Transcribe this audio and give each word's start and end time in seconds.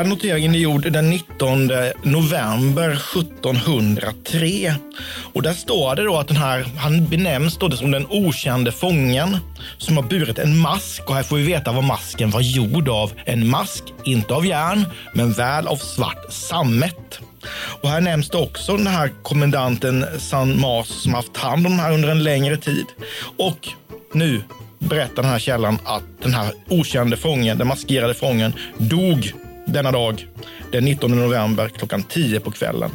Här 0.00 0.06
noteringen 0.06 0.54
är 0.54 0.58
gjord 0.58 0.92
den 0.92 1.10
19 1.10 1.70
november 2.02 2.90
1703. 2.90 4.74
Och 5.32 5.42
där 5.42 5.52
står 5.52 5.96
det 5.96 6.04
då 6.04 6.16
att 6.16 6.28
den 6.28 6.36
här, 6.36 6.66
han 6.78 7.08
benämns 7.08 7.58
då 7.58 7.70
som 7.70 7.90
den 7.90 8.06
okände 8.10 8.72
fången 8.72 9.36
som 9.78 9.96
har 9.96 10.04
burit 10.04 10.38
en 10.38 10.58
mask. 10.58 11.02
Och 11.06 11.14
här 11.14 11.22
får 11.22 11.36
vi 11.36 11.42
veta 11.42 11.72
vad 11.72 11.84
masken 11.84 12.30
var 12.30 12.40
gjord 12.40 12.88
av. 12.88 13.12
En 13.24 13.48
mask, 13.48 13.84
inte 14.04 14.34
av 14.34 14.46
järn, 14.46 14.84
men 15.12 15.32
väl 15.32 15.66
av 15.66 15.76
svart 15.76 16.32
sammet. 16.32 17.20
Och 17.82 17.88
här 17.88 18.00
nämns 18.00 18.30
det 18.30 18.38
också 18.38 18.76
den 18.76 18.86
här 18.86 19.12
kommendanten 19.22 20.06
San 20.18 20.60
Mas 20.60 20.88
som 20.88 21.14
haft 21.14 21.36
hand 21.36 21.66
om 21.66 21.72
den 21.72 21.80
här 21.80 21.92
under 21.92 22.08
en 22.08 22.22
längre 22.22 22.56
tid. 22.56 22.86
Och 23.38 23.68
nu 24.14 24.42
berättar 24.78 25.22
den 25.22 25.32
här 25.32 25.38
källan 25.38 25.78
att 25.84 26.04
den 26.22 26.34
här 26.34 26.52
okände 26.68 27.16
fången, 27.16 27.58
den 27.58 27.68
maskerade 27.68 28.14
fången, 28.14 28.52
dog 28.78 29.32
denna 29.72 29.92
dag 29.92 30.26
den 30.72 30.84
19 30.84 31.10
november 31.10 31.68
klockan 31.68 32.02
10 32.02 32.40
på 32.40 32.50
kvällen. 32.50 32.90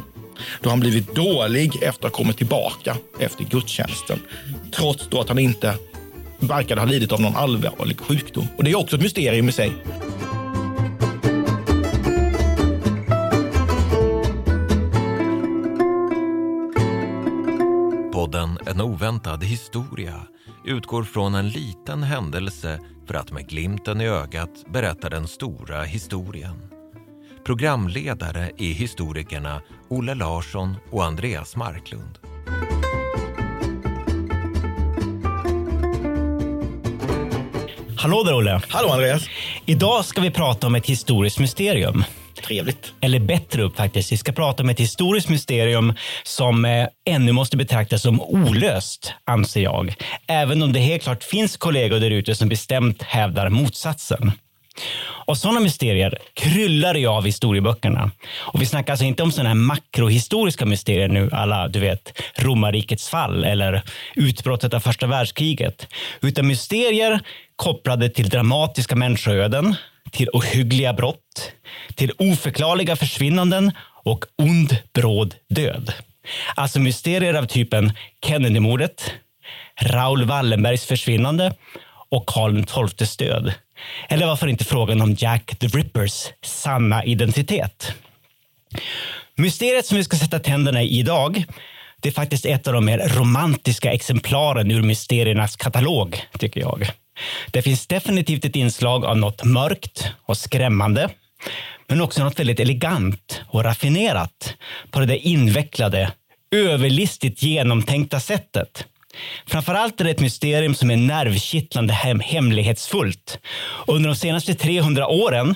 Då 0.60 0.70
han 0.70 0.80
blivit 0.80 1.14
dålig 1.14 1.82
efter 1.82 2.06
att 2.06 2.12
ha 2.12 2.18
kommit 2.18 2.36
tillbaka 2.36 2.96
efter 3.18 3.44
gudstjänsten. 3.44 4.18
Trots 4.72 5.08
då 5.08 5.20
att 5.20 5.28
han 5.28 5.38
inte 5.38 5.74
verkade 6.38 6.80
ha 6.80 6.88
lidit 6.88 7.12
av 7.12 7.20
någon 7.20 7.36
allvarlig 7.36 8.00
sjukdom. 8.00 8.46
Och 8.56 8.64
det 8.64 8.70
är 8.70 8.78
också 8.78 8.96
ett 8.96 9.02
mysterium 9.02 9.48
i 9.48 9.52
sig. 9.52 9.72
Podden 18.12 18.58
En 18.66 18.80
oväntad 18.80 19.44
historia 19.44 20.14
utgår 20.66 21.02
från 21.02 21.34
en 21.34 21.48
liten 21.48 22.02
händelse 22.02 22.80
för 23.06 23.14
att 23.14 23.32
med 23.32 23.48
glimten 23.48 24.00
i 24.00 24.06
ögat 24.06 24.50
berätta 24.72 25.08
den 25.08 25.28
stora 25.28 25.82
historien. 25.82 26.62
Programledare 27.44 28.50
är 28.58 28.72
historikerna 28.72 29.62
Olle 29.88 30.14
Larsson 30.14 30.76
och 30.90 31.04
Andreas 31.04 31.56
Marklund. 31.56 32.18
Hallå 37.96 38.22
där 38.22 38.34
Olle! 38.36 38.60
Hallå 38.68 38.88
Andreas! 38.88 39.28
Idag 39.66 40.04
ska 40.04 40.20
vi 40.20 40.30
prata 40.30 40.66
om 40.66 40.74
ett 40.74 40.86
historiskt 40.86 41.38
mysterium. 41.38 42.04
Trevligt. 42.46 42.92
Eller 43.00 43.18
bättre 43.18 43.62
upp 43.62 43.76
faktiskt. 43.76 44.12
Vi 44.12 44.16
ska 44.16 44.32
prata 44.32 44.62
om 44.62 44.68
ett 44.68 44.80
historiskt 44.80 45.28
mysterium 45.28 45.94
som 46.22 46.64
eh, 46.64 46.86
ännu 47.06 47.32
måste 47.32 47.56
betraktas 47.56 48.02
som 48.02 48.20
olöst, 48.20 49.12
anser 49.24 49.60
jag. 49.60 49.94
Även 50.26 50.62
om 50.62 50.72
det 50.72 50.80
helt 50.80 51.02
klart 51.02 51.24
finns 51.24 51.56
kollegor 51.56 52.00
där 52.00 52.10
ute 52.10 52.34
som 52.34 52.48
bestämt 52.48 53.02
hävdar 53.02 53.48
motsatsen. 53.48 54.32
Och 55.26 55.38
sådana 55.38 55.60
mysterier 55.60 56.18
kryllar 56.34 56.94
ju 56.94 57.06
av 57.06 57.24
historieböckerna. 57.24 58.10
Och 58.36 58.62
vi 58.62 58.66
snackar 58.66 58.92
alltså 58.92 59.04
inte 59.04 59.22
om 59.22 59.32
sådana 59.32 59.48
här 59.48 59.54
makrohistoriska 59.54 60.66
mysterier 60.66 61.08
nu, 61.08 61.30
alla 61.32 61.68
du 61.68 61.80
vet 61.80 62.22
romarrikets 62.36 63.08
fall 63.08 63.44
eller 63.44 63.82
utbrottet 64.14 64.74
av 64.74 64.80
första 64.80 65.06
världskriget. 65.06 65.86
Utan 66.20 66.46
mysterier 66.46 67.20
kopplade 67.56 68.08
till 68.08 68.28
dramatiska 68.28 68.96
människoöden, 68.96 69.76
till 70.10 70.28
ohyggliga 70.32 70.92
brott, 70.92 71.52
till 71.94 72.12
oförklarliga 72.18 72.96
försvinnanden 72.96 73.72
och 74.04 74.24
ond 74.38 74.76
bråd 74.92 75.34
död. 75.48 75.92
Alltså 76.54 76.80
mysterier 76.80 77.34
av 77.34 77.46
typen 77.46 77.92
Kennedy-mordet, 78.26 79.12
Raoul 79.80 80.24
Wallenbergs 80.24 80.86
försvinnande 80.86 81.54
och 82.08 82.26
Karl 82.26 82.64
XIIs 82.64 83.16
död. 83.16 83.54
Eller 84.08 84.26
varför 84.26 84.46
inte 84.46 84.64
frågan 84.64 85.02
om 85.02 85.14
Jack 85.18 85.56
the 85.58 85.66
Rippers 85.66 86.26
sanna 86.42 87.04
identitet? 87.04 87.92
Mysteriet 89.34 89.86
som 89.86 89.96
vi 89.96 90.04
ska 90.04 90.16
sätta 90.16 90.38
tänderna 90.38 90.82
i 90.82 90.98
idag 90.98 91.44
det 92.00 92.08
är 92.08 92.12
faktiskt 92.12 92.46
ett 92.46 92.66
av 92.66 92.72
de 92.72 92.84
mer 92.84 92.98
romantiska 92.98 93.92
exemplaren 93.92 94.70
ur 94.70 94.82
mysteriernas 94.82 95.56
katalog, 95.56 96.22
tycker 96.38 96.60
jag. 96.60 96.90
Det 97.50 97.62
finns 97.62 97.86
definitivt 97.86 98.44
ett 98.44 98.56
inslag 98.56 99.04
av 99.04 99.18
något 99.18 99.44
mörkt 99.44 100.12
och 100.26 100.36
skrämmande, 100.36 101.08
men 101.88 102.00
också 102.00 102.24
något 102.24 102.38
väldigt 102.38 102.60
elegant 102.60 103.42
och 103.48 103.64
raffinerat 103.64 104.54
på 104.90 105.00
det 105.00 105.06
där 105.06 105.26
invecklade, 105.26 106.12
överlistigt 106.50 107.42
genomtänkta 107.42 108.20
sättet. 108.20 108.86
Framförallt 109.46 110.00
är 110.00 110.04
det 110.04 110.10
ett 110.10 110.20
mysterium 110.20 110.74
som 110.74 110.90
är 110.90 110.96
nervkittlande 110.96 111.92
hem 111.92 112.20
hemlighetsfullt. 112.20 113.38
Under 113.86 114.08
de 114.08 114.16
senaste 114.16 114.54
300 114.54 115.08
åren 115.08 115.54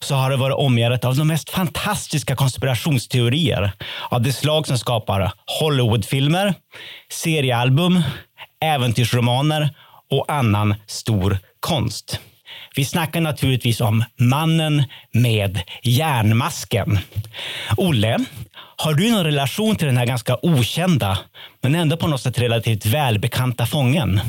så 0.00 0.14
har 0.14 0.30
det 0.30 0.36
varit 0.36 0.56
omgärdat 0.56 1.04
av 1.04 1.16
de 1.16 1.28
mest 1.28 1.50
fantastiska 1.50 2.36
konspirationsteorier 2.36 3.72
av 4.08 4.22
det 4.22 4.32
slag 4.32 4.66
som 4.66 4.78
skapar 4.78 5.32
Hollywoodfilmer, 5.60 6.54
seriealbum, 7.10 8.02
äventyrsromaner 8.60 9.74
och 10.10 10.32
annan 10.32 10.74
stor 10.86 11.38
konst. 11.60 12.20
Vi 12.78 12.84
snackar 12.84 13.20
naturligtvis 13.20 13.80
om 13.80 14.04
mannen 14.16 14.84
med 15.12 15.60
järnmasken. 15.82 16.98
Olle, 17.76 18.18
har 18.76 18.94
du 18.94 19.10
någon 19.10 19.24
relation 19.24 19.76
till 19.76 19.86
den 19.86 19.96
här 19.96 20.06
ganska 20.06 20.38
okända 20.42 21.18
men 21.62 21.74
ändå 21.74 21.96
på 21.96 22.06
något 22.06 22.20
sätt 22.20 22.38
relativt 22.38 22.86
välbekanta 22.86 23.66
fången? 23.66 24.20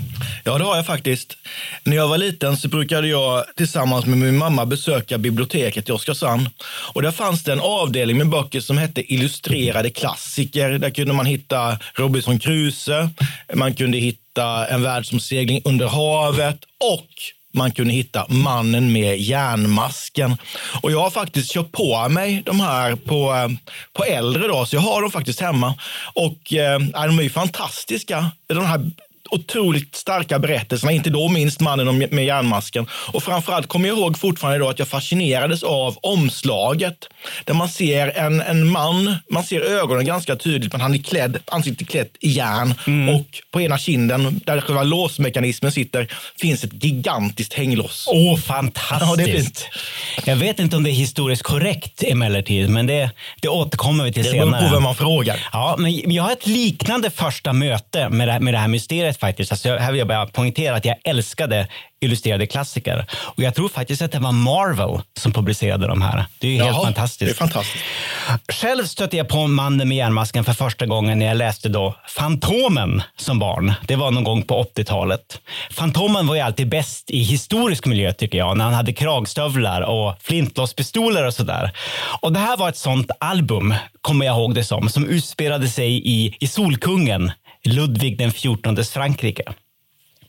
Ja, 0.43 0.57
det 0.57 0.63
har 0.63 0.75
jag 0.75 0.85
faktiskt. 0.85 1.37
När 1.83 1.95
jag 1.95 2.07
var 2.07 2.17
liten 2.17 2.57
så 2.57 2.67
brukade 2.67 3.07
jag 3.07 3.43
tillsammans 3.55 4.05
med 4.05 4.17
min 4.17 4.37
mamma 4.37 4.65
besöka 4.65 5.17
biblioteket 5.17 5.89
i 5.89 5.91
Oskarshamn. 5.91 6.49
Och 6.93 7.01
där 7.01 7.11
fanns 7.11 7.43
det 7.43 7.51
en 7.51 7.59
avdelning 7.59 8.17
med 8.17 8.29
böcker 8.29 8.59
som 8.59 8.77
hette 8.77 9.13
Illustrerade 9.13 9.89
klassiker. 9.89 10.69
Där 10.69 10.89
kunde 10.89 11.13
man 11.13 11.25
hitta 11.25 11.79
Robinson 11.95 12.39
Crusoe, 12.39 13.09
man 13.53 13.73
kunde 13.73 13.97
hitta 13.97 14.67
En 14.67 14.83
världsomsegling 14.83 15.61
under 15.65 15.87
havet 15.87 16.59
och 16.79 17.09
man 17.53 17.71
kunde 17.71 17.93
hitta 17.93 18.25
mannen 18.29 18.91
med 18.91 19.19
järnmasken. 19.19 20.37
Och 20.81 20.91
jag 20.91 20.99
har 20.99 21.09
faktiskt 21.09 21.53
köpt 21.53 21.71
på 21.71 22.09
mig 22.09 22.43
de 22.45 22.59
här 22.59 22.95
på, 22.95 23.33
eh, 23.33 23.49
på 23.93 24.03
äldre 24.03 24.47
dag, 24.47 24.67
så 24.67 24.75
jag 24.75 24.81
har 24.81 25.01
dem 25.01 25.11
faktiskt 25.11 25.39
hemma. 25.39 25.75
Och 26.13 26.53
eh, 26.53 26.79
de 26.79 27.19
är 27.19 27.23
ju 27.23 27.29
fantastiska. 27.29 28.31
De 28.47 28.65
här 28.65 28.91
otroligt 29.31 29.95
starka 29.95 30.39
berättelserna, 30.39 30.91
inte 30.91 31.09
då 31.09 31.29
minst 31.29 31.59
mannen 31.59 31.97
med 31.97 32.25
järnmasken. 32.25 32.87
Och 32.91 33.23
framförallt 33.23 33.67
kommer 33.67 33.87
jag 33.87 33.97
ihåg 33.97 34.17
fortfarande 34.17 34.59
då 34.59 34.69
att 34.69 34.79
jag 34.79 34.87
fascinerades 34.87 35.63
av 35.63 35.97
omslaget. 36.01 36.97
Där 37.43 37.53
man 37.53 37.69
ser 37.69 38.17
en, 38.17 38.41
en 38.41 38.67
man, 38.67 39.15
man 39.31 39.43
ser 39.43 39.61
ögonen 39.61 40.05
ganska 40.05 40.35
tydligt, 40.35 40.71
men 40.71 40.81
han 40.81 40.93
är 40.93 40.97
klädd, 40.97 41.37
ansiktet 41.45 41.89
klätt 41.89 42.11
i 42.19 42.29
järn. 42.29 42.73
Mm. 42.87 43.15
Och 43.15 43.25
på 43.51 43.61
ena 43.61 43.77
kinden, 43.77 44.41
där 44.45 44.61
själva 44.61 44.83
låsmekanismen 44.83 45.71
sitter, 45.71 46.07
finns 46.41 46.63
ett 46.63 46.83
gigantiskt 46.83 47.53
hänglås. 47.53 48.05
Åh, 48.07 48.33
oh, 48.33 48.39
fantastiskt! 48.39 49.67
Ja. 50.15 50.23
Jag 50.25 50.35
vet 50.35 50.59
inte 50.59 50.75
om 50.75 50.83
det 50.83 50.89
är 50.89 50.93
historiskt 50.93 51.43
korrekt 51.43 52.03
emellertid, 52.03 52.69
men 52.69 52.87
det, 52.87 53.11
det 53.41 53.47
återkommer 53.47 54.03
vi 54.03 54.13
till 54.13 54.23
det 54.23 54.29
senare. 54.29 54.45
Det 54.45 54.51
beror 54.51 54.69
på 54.69 54.75
vem 54.75 54.83
man 54.83 54.95
frågar. 54.95 55.47
Ja, 55.51 55.75
men 55.77 56.13
jag 56.13 56.23
har 56.23 56.31
ett 56.31 56.47
liknande 56.47 57.09
första 57.09 57.53
möte 57.53 58.09
med 58.09 58.27
det, 58.27 58.39
med 58.39 58.53
det 58.53 58.57
här 58.57 58.67
mysteriet 58.67 59.18
faktiskt. 59.19 59.51
Alltså, 59.51 59.77
här 59.77 59.91
vill 59.91 59.99
jag 59.99 60.07
bara 60.07 60.27
poängtera 60.27 60.75
att 60.75 60.85
jag 60.85 60.95
älskade 61.03 61.67
illustrerade 62.01 62.47
klassiker. 62.47 63.05
Och 63.11 63.43
jag 63.43 63.55
tror 63.55 63.69
faktiskt 63.69 64.01
att 64.01 64.11
det 64.11 64.19
var 64.19 64.31
Marvel 64.31 65.01
som 65.17 65.33
publicerade 65.33 65.87
de 65.87 66.01
här. 66.01 66.25
Det 66.39 66.47
är 66.47 66.51
ju 66.51 66.63
helt 66.63 66.83
fantastiskt. 66.83 67.19
Det 67.19 67.43
är 67.43 67.47
fantastiskt. 67.47 67.83
Själv 68.53 68.85
stötte 68.85 69.17
jag 69.17 69.27
på 69.27 69.47
Mannen 69.47 69.87
med 69.87 69.97
järnmasken 69.97 70.43
för 70.43 70.53
första 70.53 70.85
gången 70.85 71.19
när 71.19 71.25
jag 71.25 71.37
läste 71.37 71.69
då 71.69 71.95
Fantomen 72.07 73.01
som 73.17 73.39
barn. 73.39 73.73
Det 73.87 73.95
var 73.95 74.11
någon 74.11 74.23
gång 74.23 74.41
på 74.41 74.63
80-talet. 74.63 75.41
Fantomen 75.71 76.27
var 76.27 76.35
ju 76.35 76.41
alltid 76.41 76.69
bäst 76.69 77.09
i 77.09 77.19
historisk 77.23 77.85
miljö 77.85 78.13
tycker 78.13 78.37
jag, 78.37 78.57
när 78.57 78.65
han 78.65 78.73
hade 78.73 78.93
kragstövlar 78.93 79.81
och 79.81 80.15
flintlåspistoler 80.21 81.27
och 81.27 81.33
sådär. 81.33 81.71
Och 82.21 82.33
det 82.33 82.39
här 82.39 82.57
var 82.57 82.69
ett 82.69 82.77
sånt 82.77 83.11
album, 83.19 83.75
kommer 84.01 84.25
jag 84.25 84.35
ihåg 84.35 84.55
det 84.55 84.63
som, 84.63 84.89
som 84.89 85.05
utspelade 85.05 85.67
sig 85.67 86.07
i, 86.07 86.37
i 86.39 86.47
Solkungen, 86.47 87.31
Ludvig 87.73 88.17
den 88.17 88.31
XIVs 88.31 88.89
Frankrike. 88.89 89.43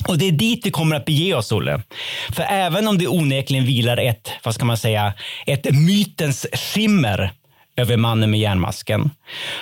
Och 0.09 0.19
det 0.19 0.29
är 0.29 0.33
dit 0.33 0.67
vi 0.67 0.71
kommer 0.71 0.97
att 0.97 1.05
bege 1.05 1.35
oss, 1.35 1.53
Olle. 1.53 1.83
För 2.33 2.43
även 2.43 2.89
om 2.89 2.99
det 2.99 3.09
onekligen 3.09 3.65
vilar 3.65 3.97
ett, 3.97 4.31
vad 4.43 4.55
ska 4.55 4.65
man 4.65 4.77
säga, 4.77 5.13
ett 5.47 5.75
mytens 5.75 6.47
skimmer 6.53 7.33
över 7.77 7.97
mannen 7.97 8.31
med 8.31 8.41
järnmasken, 8.41 9.11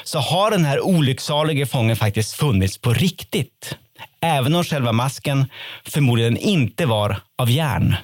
så 0.04 0.18
har 0.18 0.50
den 0.50 0.64
här 0.64 0.80
olycksalige 0.80 1.66
fången 1.66 1.96
faktiskt 1.96 2.34
funnits 2.34 2.78
på 2.78 2.92
riktigt. 2.92 3.76
Även 4.20 4.54
om 4.54 4.64
själva 4.64 4.92
masken 4.92 5.46
förmodligen 5.84 6.36
inte 6.36 6.86
var 6.86 7.16
av 7.38 7.50
järn. 7.50 7.96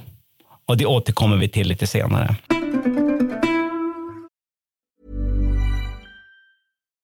Och 0.67 0.76
det 0.76 0.87
återkommer 0.87 1.37
vi 1.37 1.49
till 1.49 1.69
lite 1.69 1.87
senare. 1.87 2.37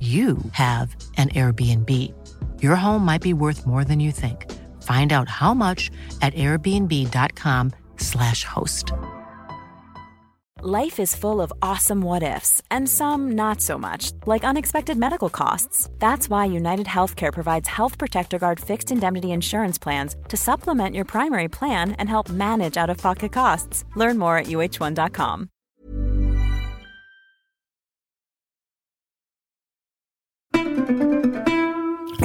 you 0.00 0.36
have 0.52 0.94
an 1.16 1.30
Airbnb. 1.30 2.12
Your 2.62 2.76
home 2.76 3.02
might 3.04 3.22
be 3.22 3.32
worth 3.32 3.66
more 3.66 3.82
than 3.82 3.98
you 3.98 4.12
think. 4.12 4.52
Find 4.82 5.10
out 5.12 5.30
how 5.30 5.54
much 5.54 5.90
at 6.20 6.34
airbnb.com/slash 6.34 8.44
host. 8.44 8.92
Life 10.62 10.98
is 10.98 11.14
full 11.14 11.42
of 11.42 11.52
awesome 11.60 12.00
what 12.00 12.22
ifs, 12.22 12.62
and 12.70 12.88
some 12.88 13.32
not 13.32 13.60
so 13.60 13.76
much, 13.76 14.12
like 14.24 14.42
unexpected 14.42 14.96
medical 14.96 15.28
costs. 15.28 15.90
That's 15.98 16.30
why 16.30 16.46
United 16.46 16.86
Healthcare 16.86 17.32
provides 17.32 17.68
Health 17.68 17.98
Protector 17.98 18.38
Guard 18.38 18.58
fixed 18.58 18.90
indemnity 18.90 19.32
insurance 19.32 19.76
plans 19.76 20.16
to 20.28 20.36
supplement 20.36 20.94
your 20.94 21.04
primary 21.04 21.48
plan 21.48 21.92
and 21.98 22.08
help 22.08 22.30
manage 22.30 22.78
out 22.78 22.88
of 22.88 22.96
pocket 22.96 23.32
costs. 23.32 23.84
Learn 23.96 24.16
more 24.16 24.38
at 24.38 24.46
uh1.com. 24.46 25.50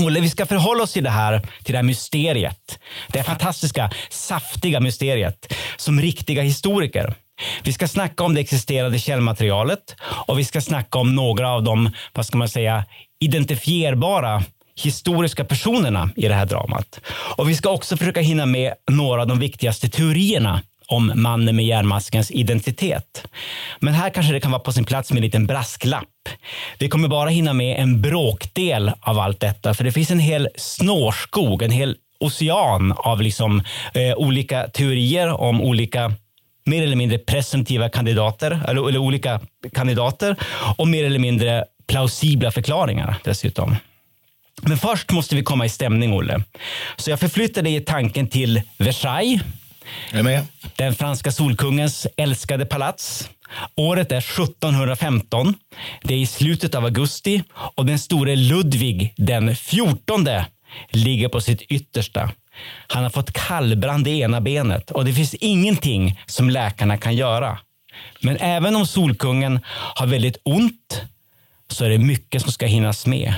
Olle, 0.01 0.19
vi 0.19 0.29
ska 0.29 0.45
förhålla 0.45 0.83
oss 0.83 0.93
till 0.93 1.03
det 1.03 1.09
här, 1.09 1.39
till 1.63 1.73
det 1.73 1.77
här 1.77 1.83
mysteriet. 1.83 2.79
Det 3.07 3.19
här 3.19 3.25
fantastiska, 3.25 3.91
saftiga 4.09 4.79
mysteriet 4.79 5.53
som 5.77 6.01
riktiga 6.01 6.41
historiker. 6.41 7.15
Vi 7.63 7.73
ska 7.73 7.87
snacka 7.87 8.23
om 8.23 8.33
det 8.33 8.41
existerande 8.41 8.99
källmaterialet 8.99 9.95
och 10.27 10.39
vi 10.39 10.45
ska 10.45 10.61
snacka 10.61 10.99
om 10.99 11.15
några 11.15 11.49
av 11.49 11.63
de, 11.63 11.89
vad 12.13 12.25
ska 12.25 12.37
man 12.37 12.49
säga, 12.49 12.85
identifierbara 13.19 14.43
historiska 14.83 15.45
personerna 15.45 16.09
i 16.15 16.27
det 16.27 16.33
här 16.33 16.45
dramat. 16.45 16.99
Och 17.37 17.49
vi 17.49 17.55
ska 17.55 17.69
också 17.69 17.97
försöka 17.97 18.21
hinna 18.21 18.45
med 18.45 18.73
några 18.91 19.21
av 19.21 19.27
de 19.27 19.39
viktigaste 19.39 19.89
teorierna 19.89 20.61
om 20.91 21.11
mannen 21.15 21.55
med 21.55 21.65
järnmaskens 21.65 22.31
identitet. 22.31 23.23
Men 23.79 23.93
här 23.93 24.09
kanske 24.09 24.33
det 24.33 24.39
kan 24.39 24.51
vara 24.51 24.61
på 24.61 24.73
sin 24.73 24.85
plats 24.85 25.11
med 25.11 25.17
en 25.17 25.23
liten 25.23 25.47
brasklapp. 25.47 26.29
Vi 26.79 26.89
kommer 26.89 27.07
bara 27.07 27.29
hinna 27.29 27.53
med 27.53 27.79
en 27.79 28.01
bråkdel 28.01 28.91
av 29.01 29.19
allt 29.19 29.39
detta, 29.39 29.73
för 29.73 29.83
det 29.83 29.91
finns 29.91 30.11
en 30.11 30.19
hel 30.19 30.49
snårskog, 30.55 31.61
en 31.63 31.71
hel 31.71 31.95
ocean 32.19 32.91
av 32.97 33.21
liksom, 33.21 33.63
eh, 33.93 34.13
olika 34.15 34.67
teorier 34.67 35.29
om 35.29 35.61
olika 35.61 36.13
mer 36.65 36.83
eller 36.83 36.95
mindre 36.95 37.17
presumtiva 37.17 37.89
kandidater, 37.89 38.61
eller, 38.67 38.89
eller 38.89 38.99
olika 38.99 39.39
kandidater 39.73 40.35
och 40.77 40.87
mer 40.87 41.05
eller 41.05 41.19
mindre 41.19 41.65
plausibla 41.87 42.51
förklaringar 42.51 43.15
dessutom. 43.23 43.75
Men 44.61 44.77
först 44.77 45.11
måste 45.11 45.35
vi 45.35 45.43
komma 45.43 45.65
i 45.65 45.69
stämning, 45.69 46.13
Olle. 46.13 46.43
Så 46.97 47.09
jag 47.09 47.19
förflyttar 47.19 47.61
dig 47.61 47.75
i 47.75 47.81
tanken 47.81 48.27
till 48.27 48.61
Versailles 48.77 49.41
är 50.11 50.23
med? 50.23 50.45
den 50.75 50.95
franska 50.95 51.31
solkungens 51.31 52.07
älskade 52.17 52.65
palats. 52.65 53.29
Året 53.75 54.11
är 54.11 54.17
1715. 54.17 55.55
Det 56.03 56.13
är 56.13 56.17
i 56.17 56.25
slutet 56.25 56.75
av 56.75 56.85
augusti 56.85 57.43
och 57.53 57.85
den 57.85 57.99
store 57.99 58.35
Ludvig 58.35 59.13
den 59.17 59.55
14 59.55 60.27
ligger 60.89 61.27
på 61.27 61.41
sitt 61.41 61.61
yttersta. 61.61 62.31
Han 62.87 63.03
har 63.03 63.09
fått 63.09 63.33
kallbrand 63.33 64.07
i 64.07 64.21
ena 64.21 64.41
benet 64.41 64.91
och 64.91 65.05
det 65.05 65.13
finns 65.13 65.33
ingenting 65.33 66.19
som 66.25 66.49
läkarna 66.49 66.97
kan 66.97 67.15
göra. 67.15 67.59
Men 68.19 68.37
även 68.37 68.75
om 68.75 68.87
solkungen 68.87 69.59
har 69.95 70.07
väldigt 70.07 70.37
ont 70.43 71.01
så 71.69 71.85
är 71.85 71.89
det 71.89 71.97
mycket 71.97 72.41
som 72.41 72.51
ska 72.51 72.65
hinnas 72.65 73.05
med. 73.05 73.33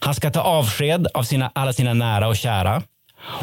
Han 0.00 0.14
ska 0.14 0.30
ta 0.30 0.40
avsked 0.40 1.06
av 1.14 1.22
sina, 1.22 1.52
alla 1.54 1.72
sina 1.72 1.94
nära 1.94 2.28
och 2.28 2.36
kära 2.36 2.82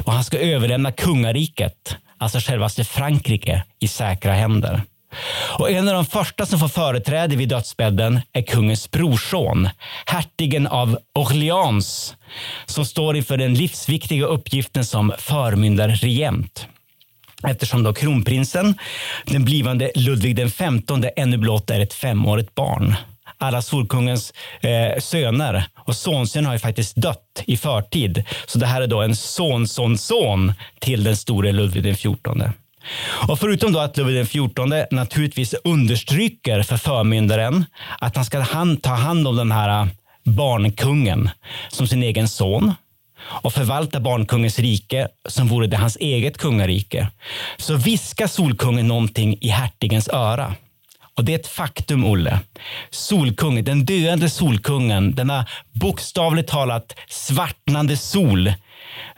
och 0.06 0.14
han 0.14 0.24
ska 0.24 0.38
överlämna 0.38 0.92
kungariket, 0.92 1.98
alltså 2.20 2.40
självaste 2.40 2.84
Frankrike, 2.84 3.64
i 3.80 3.88
säkra 3.88 4.34
händer. 4.34 4.82
Och 5.60 5.72
en 5.72 5.88
av 5.88 5.94
de 5.94 6.06
första 6.06 6.46
som 6.46 6.60
får 6.60 6.68
företräde 6.68 7.36
vid 7.36 7.50
dödsbädden 7.50 8.22
är 8.34 8.42
kungens 8.42 8.92
brorson, 8.92 9.70
hertigen 10.06 10.68
av 10.68 10.98
Orléans, 11.16 12.16
som 12.66 12.86
står 12.86 13.18
inför 13.18 13.38
den 13.38 13.54
livsviktiga 13.54 14.26
uppgiften 14.26 14.86
som 14.86 15.14
förmyndarregent. 15.18 16.68
Eftersom 17.48 17.84
då 17.84 17.94
kronprinsen, 17.94 18.78
den 19.26 19.46
blivande 19.46 19.92
Ludvig 19.96 20.36
den 20.36 20.52
XV, 20.52 21.10
ännu 21.16 21.38
blott 21.38 21.70
är 21.70 21.80
ett 21.80 21.94
femårigt 21.94 22.56
barn. 22.56 22.96
Alla 23.42 23.62
Solkungens 23.62 24.34
eh, 24.62 25.00
söner 25.00 25.64
och 25.76 25.96
sonsön 25.96 26.46
har 26.46 26.54
ju 26.54 26.60
faktiskt 26.60 26.96
dött 26.96 27.44
i 27.46 27.58
förtid. 27.58 28.24
Så 28.46 28.60
det 28.60 28.66
här 28.66 28.82
är 28.82 28.88
då 28.88 29.02
en 29.02 29.16
sonsonson 29.16 30.54
till 30.80 31.04
den 31.04 31.18
store 31.18 31.52
Ludvig 31.52 31.84
den 31.84 31.96
XIV. 31.96 32.52
Och 33.28 33.40
förutom 33.40 33.72
då 33.72 33.80
att 33.80 33.98
Ludvig 33.98 34.28
XIV 34.28 34.86
naturligtvis 34.92 35.56
understryker 35.64 36.64
för 36.64 36.78
förmyndaren 36.78 37.66
att 38.00 38.16
han 38.16 38.26
ska 38.26 38.40
hand, 38.40 38.84
ta 38.84 38.94
hand 38.94 39.28
om 39.28 39.36
den 39.36 39.52
här 39.52 39.82
eh, 39.82 39.88
barnkungen 40.24 41.30
som 41.70 41.88
sin 41.88 42.04
egen 42.04 42.28
son 42.28 42.74
och 43.22 43.54
förvalta 43.54 44.00
barnkungens 44.00 44.60
rike 44.60 45.08
som 45.28 45.48
vore 45.48 45.68
det 45.68 45.78
hans 45.78 45.98
eget 46.00 46.38
kungarike, 46.38 47.08
så 47.58 47.76
viskar 47.76 48.28
Solkungen 48.28 48.88
någonting 48.88 49.38
i 49.42 49.48
hertigens 49.48 50.08
öra. 50.08 50.56
Och 51.20 51.26
det 51.26 51.34
är 51.34 51.40
ett 51.40 51.48
faktum, 51.48 52.06
Olle. 52.06 52.40
Solkungen, 52.90 53.66
den 53.66 53.86
döende 53.86 54.30
Solkungen, 54.30 55.16
denna 55.16 55.46
bokstavligt 55.72 56.50
talat 56.50 56.96
svartnande 57.10 57.98
sol, 57.98 58.54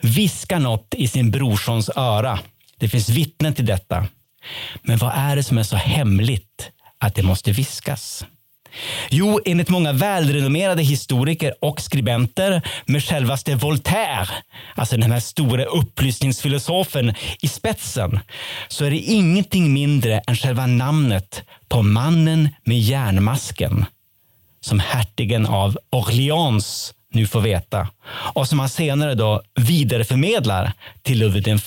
viskar 0.00 0.58
något 0.58 0.94
i 0.94 1.08
sin 1.08 1.30
brorsons 1.30 1.90
öra. 1.96 2.38
Det 2.78 2.88
finns 2.88 3.08
vittnen 3.08 3.54
till 3.54 3.66
detta. 3.66 4.06
Men 4.82 4.98
vad 4.98 5.12
är 5.14 5.36
det 5.36 5.42
som 5.42 5.58
är 5.58 5.62
så 5.62 5.76
hemligt 5.76 6.70
att 6.98 7.14
det 7.14 7.22
måste 7.22 7.52
viskas? 7.52 8.24
Jo, 9.10 9.40
enligt 9.44 9.68
många 9.68 9.92
välrenommerade 9.92 10.82
historiker 10.82 11.54
och 11.60 11.80
skribenter 11.80 12.62
med 12.86 13.04
självaste 13.04 13.54
Voltaire, 13.54 14.28
alltså 14.74 14.96
den 14.96 15.12
här 15.12 15.20
stora 15.20 15.64
upplysningsfilosofen 15.64 17.14
i 17.40 17.48
spetsen, 17.48 18.20
så 18.68 18.84
är 18.84 18.90
det 18.90 18.98
ingenting 18.98 19.72
mindre 19.72 20.18
än 20.26 20.36
själva 20.36 20.66
namnet 20.66 21.42
på 21.68 21.82
mannen 21.82 22.48
med 22.64 22.80
järnmasken 22.80 23.84
som 24.60 24.80
hertigen 24.80 25.46
av 25.46 25.78
Orléans 25.90 26.94
nu 27.12 27.26
får 27.26 27.40
veta 27.40 27.88
och 28.08 28.48
som 28.48 28.58
han 28.58 28.68
senare 28.68 29.14
då 29.14 29.42
vidareförmedlar 29.54 30.72
till 31.02 31.18
Ludvig 31.18 31.44
den 31.44 31.58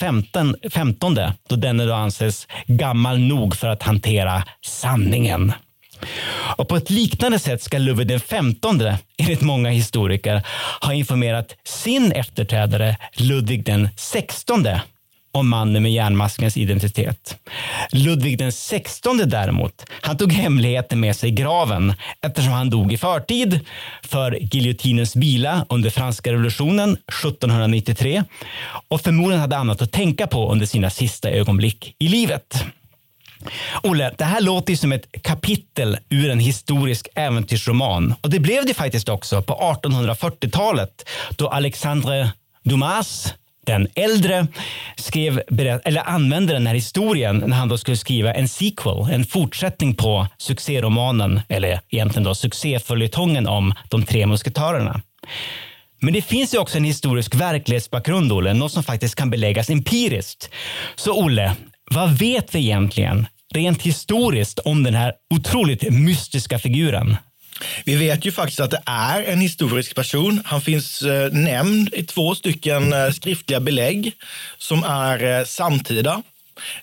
femtonde 0.71 1.33
då 1.49 1.55
denne 1.55 1.85
då 1.85 1.93
anses 1.93 2.47
gammal 2.67 3.19
nog 3.19 3.55
för 3.55 3.67
att 3.67 3.83
hantera 3.83 4.43
sanningen. 4.65 5.53
Och 6.57 6.67
på 6.67 6.75
ett 6.75 6.89
liknande 6.89 7.39
sätt 7.39 7.63
ska 7.63 7.77
Ludvig 7.77 8.21
XV, 8.21 8.35
enligt 9.17 9.41
många 9.41 9.69
historiker, 9.69 10.41
ha 10.81 10.93
informerat 10.93 11.55
sin 11.63 12.11
efterträdare 12.11 12.97
Ludvig 13.17 13.65
XVI 13.95 14.79
om 15.35 15.49
mannen 15.49 15.83
med 15.83 15.91
järnmaskens 15.91 16.57
identitet. 16.57 17.37
Ludvig 17.91 18.37
den 18.37 18.51
XVI 18.51 19.25
däremot, 19.25 19.85
han 20.01 20.17
tog 20.17 20.33
hemligheten 20.33 20.99
med 20.99 21.15
sig 21.15 21.29
i 21.29 21.31
graven 21.31 21.93
eftersom 22.21 22.53
han 22.53 22.69
dog 22.69 22.93
i 22.93 22.97
förtid 22.97 23.59
för 24.01 24.37
giljotinens 24.41 25.15
bila 25.15 25.65
under 25.69 25.89
franska 25.89 26.31
revolutionen 26.31 26.93
1793 26.93 28.23
och 28.87 29.01
förmodligen 29.01 29.41
hade 29.41 29.57
annat 29.57 29.81
att 29.81 29.91
tänka 29.91 30.27
på 30.27 30.51
under 30.51 30.65
sina 30.65 30.89
sista 30.89 31.29
ögonblick 31.29 31.95
i 31.99 32.07
livet. 32.07 32.65
Olle, 33.83 34.11
det 34.17 34.23
här 34.23 34.41
låter 34.41 34.73
ju 34.73 34.77
som 34.77 34.91
ett 34.91 35.21
kapitel 35.21 35.97
ur 36.09 36.29
en 36.29 36.39
historisk 36.39 37.07
äventyrsroman 37.15 38.15
och 38.21 38.29
det 38.29 38.39
blev 38.39 38.65
det 38.65 38.73
faktiskt 38.73 39.09
också 39.09 39.41
på 39.41 39.53
1840-talet 39.53 41.09
då 41.37 41.47
Alexandre 41.47 42.31
Dumas 42.63 43.33
den 43.65 43.87
äldre 43.95 44.47
skrev, 44.97 45.41
eller 45.83 46.09
använde 46.09 46.53
den 46.53 46.67
här 46.67 46.73
historien 46.73 47.43
när 47.47 47.57
han 47.57 47.69
då 47.69 47.77
skulle 47.77 47.97
skriva 47.97 48.33
en 48.33 48.49
sequel, 48.49 49.09
en 49.11 49.25
fortsättning 49.25 49.95
på 49.95 50.27
succéromanen, 50.37 51.41
eller 51.49 51.79
egentligen 51.89 52.23
då 52.23 52.35
succéföljetongen 52.35 53.47
om 53.47 53.73
de 53.89 54.03
tre 54.03 54.25
musketörerna. 54.25 55.01
Men 56.01 56.13
det 56.13 56.21
finns 56.21 56.53
ju 56.53 56.57
också 56.57 56.77
en 56.77 56.83
historisk 56.83 57.35
verklighetsbakgrund, 57.35 58.31
Olle, 58.31 58.53
något 58.53 58.71
som 58.71 58.83
faktiskt 58.83 59.15
kan 59.15 59.29
beläggas 59.29 59.69
empiriskt. 59.69 60.49
Så 60.95 61.23
Olle, 61.23 61.55
vad 61.91 62.17
vet 62.17 62.55
vi 62.55 62.59
egentligen 62.59 63.27
rent 63.55 63.81
historiskt 63.81 64.59
om 64.59 64.83
den 64.83 64.95
här 64.95 65.13
otroligt 65.35 65.91
mystiska 65.91 66.59
figuren? 66.59 67.17
Vi 67.85 67.95
vet 67.95 68.25
ju 68.25 68.31
faktiskt 68.31 68.59
att 68.59 68.71
det 68.71 68.81
är 68.85 69.23
en 69.23 69.41
historisk 69.41 69.95
person. 69.95 70.41
Han 70.45 70.61
finns 70.61 71.01
eh, 71.01 71.31
nämnd 71.31 71.93
i 71.93 72.03
två 72.03 72.35
stycken 72.35 72.93
eh, 72.93 73.11
skriftliga 73.11 73.59
belägg 73.59 74.11
som 74.57 74.83
är 74.83 75.39
eh, 75.39 75.45
samtida. 75.45 76.21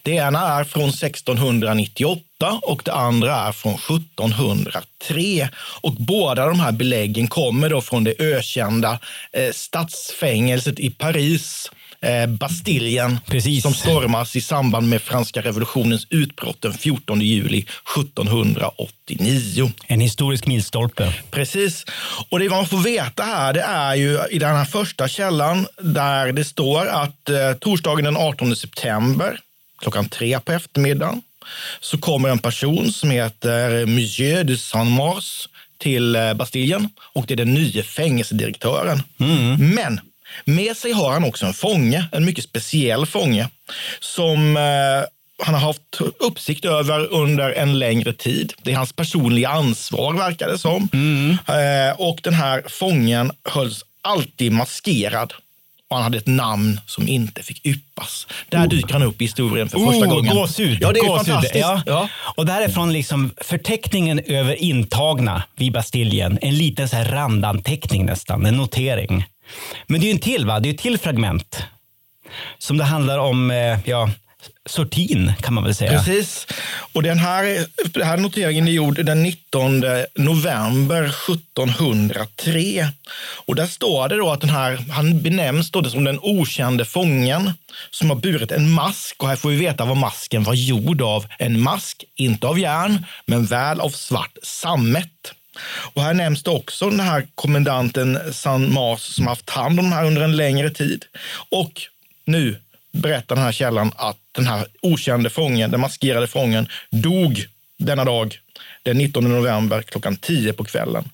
Det 0.02 0.10
ena 0.10 0.40
är 0.40 0.64
från 0.64 0.88
1698 0.88 2.60
och 2.62 2.82
det 2.84 2.92
andra 2.92 3.36
är 3.36 3.52
från 3.52 3.74
1703. 3.74 5.48
Och 5.80 5.92
båda 5.92 6.46
de 6.46 6.60
här 6.60 6.72
beläggen 6.72 7.28
kommer 7.28 7.70
då 7.70 7.80
från 7.80 8.04
det 8.04 8.14
ökända 8.18 8.98
eh, 9.32 9.52
stadsfängelset 9.52 10.78
i 10.78 10.90
Paris 10.90 11.70
eh, 11.70 11.81
Bastiljen 12.28 13.18
Precis. 13.26 13.62
som 13.62 13.74
stormas 13.74 14.36
i 14.36 14.40
samband 14.40 14.88
med 14.88 15.02
franska 15.02 15.42
revolutionens 15.42 16.06
utbrott 16.10 16.62
den 16.62 16.72
14 16.72 17.20
juli 17.20 17.66
1789. 17.96 19.72
En 19.86 20.00
historisk 20.00 20.46
milstolpe. 20.46 21.14
Precis. 21.30 21.84
Och 22.28 22.38
det 22.38 22.48
man 22.48 22.66
får 22.66 22.78
veta 22.78 23.22
här, 23.22 23.52
det 23.52 23.62
är 23.62 23.94
ju 23.94 24.18
i 24.30 24.38
den 24.38 24.56
här 24.56 24.64
första 24.64 25.08
källan 25.08 25.66
där 25.80 26.32
det 26.32 26.44
står 26.44 26.86
att 26.86 27.28
eh, 27.28 27.52
torsdagen 27.60 28.04
den 28.04 28.16
18 28.16 28.56
september 28.56 29.38
klockan 29.78 30.08
tre 30.08 30.40
på 30.40 30.52
eftermiddagen 30.52 31.22
så 31.80 31.98
kommer 31.98 32.28
en 32.28 32.38
person 32.38 32.92
som 32.92 33.10
heter 33.10 33.86
Monsieur 33.86 34.44
de 34.44 34.56
Saint-Mars 34.56 35.48
till 35.78 36.16
eh, 36.16 36.34
Bastiljen 36.34 36.88
och 36.98 37.26
det 37.26 37.34
är 37.34 37.36
den 37.36 37.54
nya 37.54 37.82
fängelsedirektören. 37.82 39.02
Men 39.58 40.00
med 40.44 40.76
sig 40.76 40.92
har 40.92 41.12
han 41.12 41.24
också 41.24 41.46
en 41.46 41.54
fånge, 41.54 42.04
en 42.12 42.24
mycket 42.24 42.44
speciell 42.44 43.06
fånge 43.06 43.48
som 44.00 44.56
eh, 44.56 44.62
han 45.44 45.54
har 45.54 45.60
haft 45.60 46.00
uppsikt 46.18 46.64
över 46.64 47.12
under 47.12 47.50
en 47.50 47.78
längre 47.78 48.12
tid. 48.12 48.52
Det 48.62 48.72
är 48.72 48.76
hans 48.76 48.92
personliga 48.92 49.48
ansvar 49.48 50.14
verkar 50.14 50.48
det 50.48 50.58
som. 50.58 50.88
Eh, 51.48 52.00
och 52.00 52.20
den 52.22 52.34
här 52.34 52.62
fången 52.68 53.32
hölls 53.44 53.84
alltid 54.02 54.52
maskerad. 54.52 55.32
Och 55.92 55.96
han 55.96 56.04
hade 56.04 56.18
ett 56.18 56.26
namn 56.26 56.80
som 56.86 57.08
inte 57.08 57.42
fick 57.42 57.66
yppas. 57.66 58.26
Där 58.48 58.66
dyker 58.66 58.92
han 58.92 59.02
upp 59.02 59.20
i 59.20 59.24
historien 59.24 59.68
för 59.68 59.78
första 59.78 60.06
Oh, 60.06 60.14
gången. 60.14 60.34
Gåshud. 60.36 60.78
Ja, 60.80 60.92
det 60.92 60.98
är 60.98 61.08
gåshud. 61.08 61.26
fantastiskt. 61.26 61.54
Ja. 61.54 61.82
Ja. 61.86 62.08
Och 62.36 62.46
det 62.46 62.52
här 62.52 62.62
är 62.62 62.68
från 62.68 62.92
liksom 62.92 63.30
förteckningen 63.40 64.20
över 64.26 64.62
intagna 64.62 65.42
vid 65.56 65.72
Bastiljen. 65.72 66.38
En 66.42 66.56
liten 66.56 66.88
så 66.88 66.96
här 66.96 67.04
randanteckning 67.04 68.06
nästan, 68.06 68.46
en 68.46 68.56
notering. 68.56 69.24
Men 69.86 70.00
det 70.00 70.06
är 70.06 70.08
ju 70.08 70.12
en 70.12 70.18
till, 70.18 70.46
va? 70.46 70.60
Det 70.60 70.68
är 70.68 70.74
ett 70.74 70.80
till 70.80 70.98
fragment. 70.98 71.62
Som 72.58 72.76
det 72.76 72.84
handlar 72.84 73.18
om, 73.18 73.50
eh, 73.50 73.78
ja, 73.84 74.10
sortin 74.66 75.32
kan 75.40 75.54
man 75.54 75.64
väl 75.64 75.74
säga. 75.74 75.90
Precis. 75.90 76.46
Och 76.92 77.02
den 77.02 77.18
här, 77.18 77.66
den 77.88 78.06
här 78.06 78.16
noteringen 78.16 78.68
är 78.68 78.72
gjord 78.72 79.04
den 79.04 79.22
19 79.22 79.82
november 80.14 81.02
1703. 81.04 82.88
Och 83.46 83.54
där 83.54 83.66
står 83.66 84.08
det 84.08 84.16
då 84.16 84.30
att 84.30 84.40
den 84.40 84.50
här, 84.50 84.84
han 84.90 85.22
benämns 85.22 85.70
då 85.70 85.84
som 85.84 86.04
den 86.04 86.18
okände 86.22 86.84
fången 86.84 87.52
som 87.90 88.10
har 88.10 88.16
burit 88.16 88.52
en 88.52 88.70
mask. 88.70 89.22
Och 89.22 89.28
här 89.28 89.36
får 89.36 89.50
vi 89.50 89.56
veta 89.56 89.84
vad 89.84 89.96
masken 89.96 90.42
var 90.42 90.54
gjord 90.54 91.02
av. 91.02 91.26
En 91.38 91.60
mask, 91.60 92.04
inte 92.14 92.46
av 92.46 92.58
järn, 92.58 93.06
men 93.26 93.46
väl 93.46 93.80
av 93.80 93.90
svart 93.90 94.38
sammet. 94.42 95.32
Och 95.94 96.02
här 96.02 96.14
nämns 96.14 96.42
det 96.42 96.50
också 96.50 96.90
den 96.90 97.00
här 97.00 97.26
kommendanten 97.34 98.18
San 98.32 98.72
Mars 98.72 99.00
som 99.00 99.26
haft 99.26 99.50
hand 99.50 99.80
om 99.80 99.84
den 99.84 99.92
här 99.92 100.04
under 100.04 100.22
en 100.22 100.36
längre 100.36 100.70
tid. 100.70 101.04
Och 101.50 101.82
nu 102.24 102.56
berättar 102.92 103.34
den 103.34 103.44
här 103.44 103.52
källan 103.52 103.92
att 103.96 104.16
den 104.32 104.46
här 104.46 104.66
okände 104.80 105.30
fången, 105.30 105.70
den 105.70 105.80
maskerade 105.80 106.26
fången, 106.26 106.68
dog 106.90 107.46
denna 107.78 108.04
dag 108.04 108.38
den 108.82 108.98
19 108.98 109.24
november 109.24 109.82
klockan 109.82 110.16
10 110.16 110.52
på 110.52 110.64
kvällen. 110.64 111.04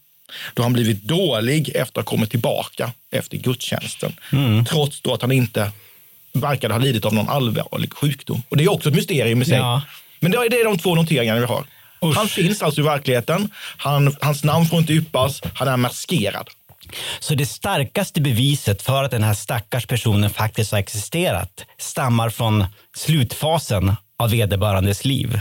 Då 0.55 0.63
han 0.63 0.73
blivit 0.73 1.03
dålig 1.03 1.69
efter 1.69 2.01
att 2.01 2.07
ha 2.07 2.11
kommit 2.11 2.31
tillbaka 2.31 2.93
efter 3.11 3.37
gudstjänsten. 3.37 4.13
Trots 4.69 5.01
då 5.01 5.15
att 5.15 5.23
han 5.23 5.33
inte 5.33 5.73
verkade 6.33 6.75
ha 6.75 6.79
lidit 6.79 7.05
av 7.05 7.15
någon 7.15 7.29
allvarlig 7.29 7.93
sjukdom. 7.93 8.43
Och 8.49 8.57
det 8.57 8.65
är 8.65 8.73
också 8.73 8.89
ett 8.89 8.95
mysterium 8.95 9.43
i 9.43 9.45
sig. 9.45 9.57
Ja. 9.57 9.83
Men 10.21 10.31
det 10.31 10.39
är, 10.39 10.51
det 10.51 10.61
är 10.61 10.65
de 10.65 10.79
två 10.79 10.95
noteringarna 10.95 11.41
vi 11.41 11.47
har. 11.47 11.65
Usch. 12.05 12.17
Han 12.17 12.29
finns 12.29 12.63
alltså 12.63 12.81
i 12.81 12.85
verkligheten. 12.85 13.51
Han, 13.77 14.17
hans 14.21 14.45
namn 14.45 14.67
får 14.67 14.79
inte 14.79 14.93
yppas. 14.93 15.41
Han 15.55 15.69
är 15.69 15.77
maskerad. 15.77 16.49
Så 17.19 17.35
det 17.35 17.47
starkaste 17.47 18.21
beviset 18.21 18.83
för 18.83 19.05
att 19.05 19.11
den 19.11 19.23
här 19.23 19.35
stackars 19.35 19.87
personen 19.87 20.31
faktiskt 20.31 20.73
har 20.73 20.79
existerat 20.79 21.65
stammar 21.79 22.31
från 22.31 22.65
slutfasen 22.97 23.97
av 24.19 24.31
vederbörandes 24.31 25.05
liv. 25.05 25.41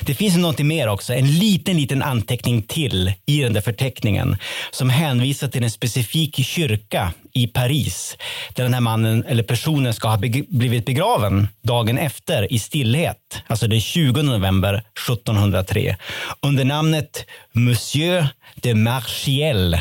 Det 0.00 0.14
finns 0.14 0.36
något 0.36 0.58
mer 0.58 0.88
också, 0.88 1.14
en 1.14 1.38
liten, 1.38 1.76
liten 1.76 2.02
anteckning 2.02 2.62
till 2.62 3.12
i 3.26 3.40
den 3.40 3.52
där 3.52 3.60
förteckningen 3.60 4.36
som 4.70 4.90
hänvisar 4.90 5.48
till 5.48 5.64
en 5.64 5.70
specifik 5.70 6.44
kyrka 6.44 7.12
i 7.32 7.46
Paris 7.46 8.16
där 8.54 8.62
den 8.62 8.74
här 8.74 8.80
mannen 8.80 9.24
eller 9.24 9.42
personen 9.42 9.94
ska 9.94 10.08
ha 10.08 10.18
blivit 10.48 10.86
begraven 10.86 11.48
dagen 11.62 11.98
efter 11.98 12.52
i 12.52 12.58
stillhet, 12.58 13.42
alltså 13.46 13.66
den 13.68 13.80
20 13.80 14.22
november 14.22 14.74
1703 14.74 15.96
under 16.42 16.64
namnet 16.64 17.24
Monsieur 17.52 18.28
de 18.54 18.74
Marchiel 18.74 19.80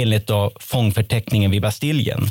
enligt 0.00 0.26
då 0.26 0.52
fångförteckningen 0.60 1.50
vid 1.50 1.62
Bastiljen. 1.62 2.30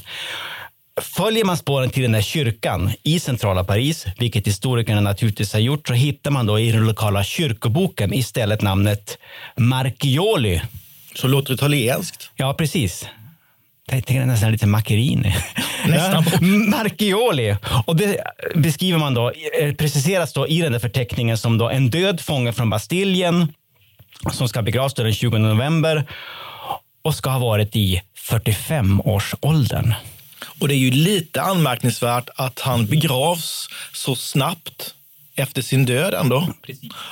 Följer 1.01 1.45
man 1.45 1.57
spåren 1.57 1.89
till 1.89 2.03
den 2.03 2.11
där 2.11 2.21
kyrkan 2.21 2.91
i 3.03 3.19
centrala 3.19 3.63
Paris, 3.63 4.05
vilket 4.17 4.47
historikerna 4.47 5.01
naturligtvis 5.01 5.53
har 5.53 5.59
gjort, 5.59 5.87
så 5.87 5.93
hittar 5.93 6.31
man 6.31 6.45
då 6.45 6.59
i 6.59 6.71
den 6.71 6.85
lokala 6.85 7.23
kyrkoboken 7.23 8.13
istället 8.13 8.61
namnet 8.61 9.17
Marchioli. 9.57 10.61
Så 11.15 11.27
låter 11.27 11.49
det 11.49 11.55
italienskt. 11.55 12.31
Ja, 12.35 12.53
precis. 12.53 13.07
Jag 13.87 14.05
tänker 14.05 14.25
nästan 14.25 14.51
lite 14.51 14.67
Macchiarini. 14.67 15.35
Nästan. 15.87 16.25
Marchioli. 16.69 17.55
Och 17.85 17.95
det 17.95 18.17
beskriver 18.55 18.99
man 18.99 19.13
då, 19.13 19.31
eh, 19.61 19.73
preciseras 19.73 20.33
då 20.33 20.47
i 20.47 20.61
den 20.61 20.71
där 20.71 20.79
förteckningen 20.79 21.37
som 21.37 21.57
då 21.57 21.69
en 21.69 21.89
död 21.89 22.21
fånge 22.21 22.53
från 22.53 22.69
Bastiljen 22.69 23.47
som 24.31 24.49
ska 24.49 24.61
begravas 24.61 24.93
den 24.93 25.13
20 25.13 25.37
november 25.37 26.05
och 27.05 27.15
ska 27.15 27.29
ha 27.29 27.39
varit 27.39 27.75
i 27.75 28.01
45-årsåldern. 28.17 29.93
Och 30.59 30.67
det 30.67 30.73
är 30.73 30.77
ju 30.77 30.91
lite 30.91 31.41
anmärkningsvärt 31.41 32.29
att 32.35 32.59
han 32.59 32.85
begravs 32.85 33.69
så 33.93 34.15
snabbt 34.15 34.95
efter 35.35 35.61
sin 35.61 35.85
död 35.85 36.13
ändå. 36.13 36.49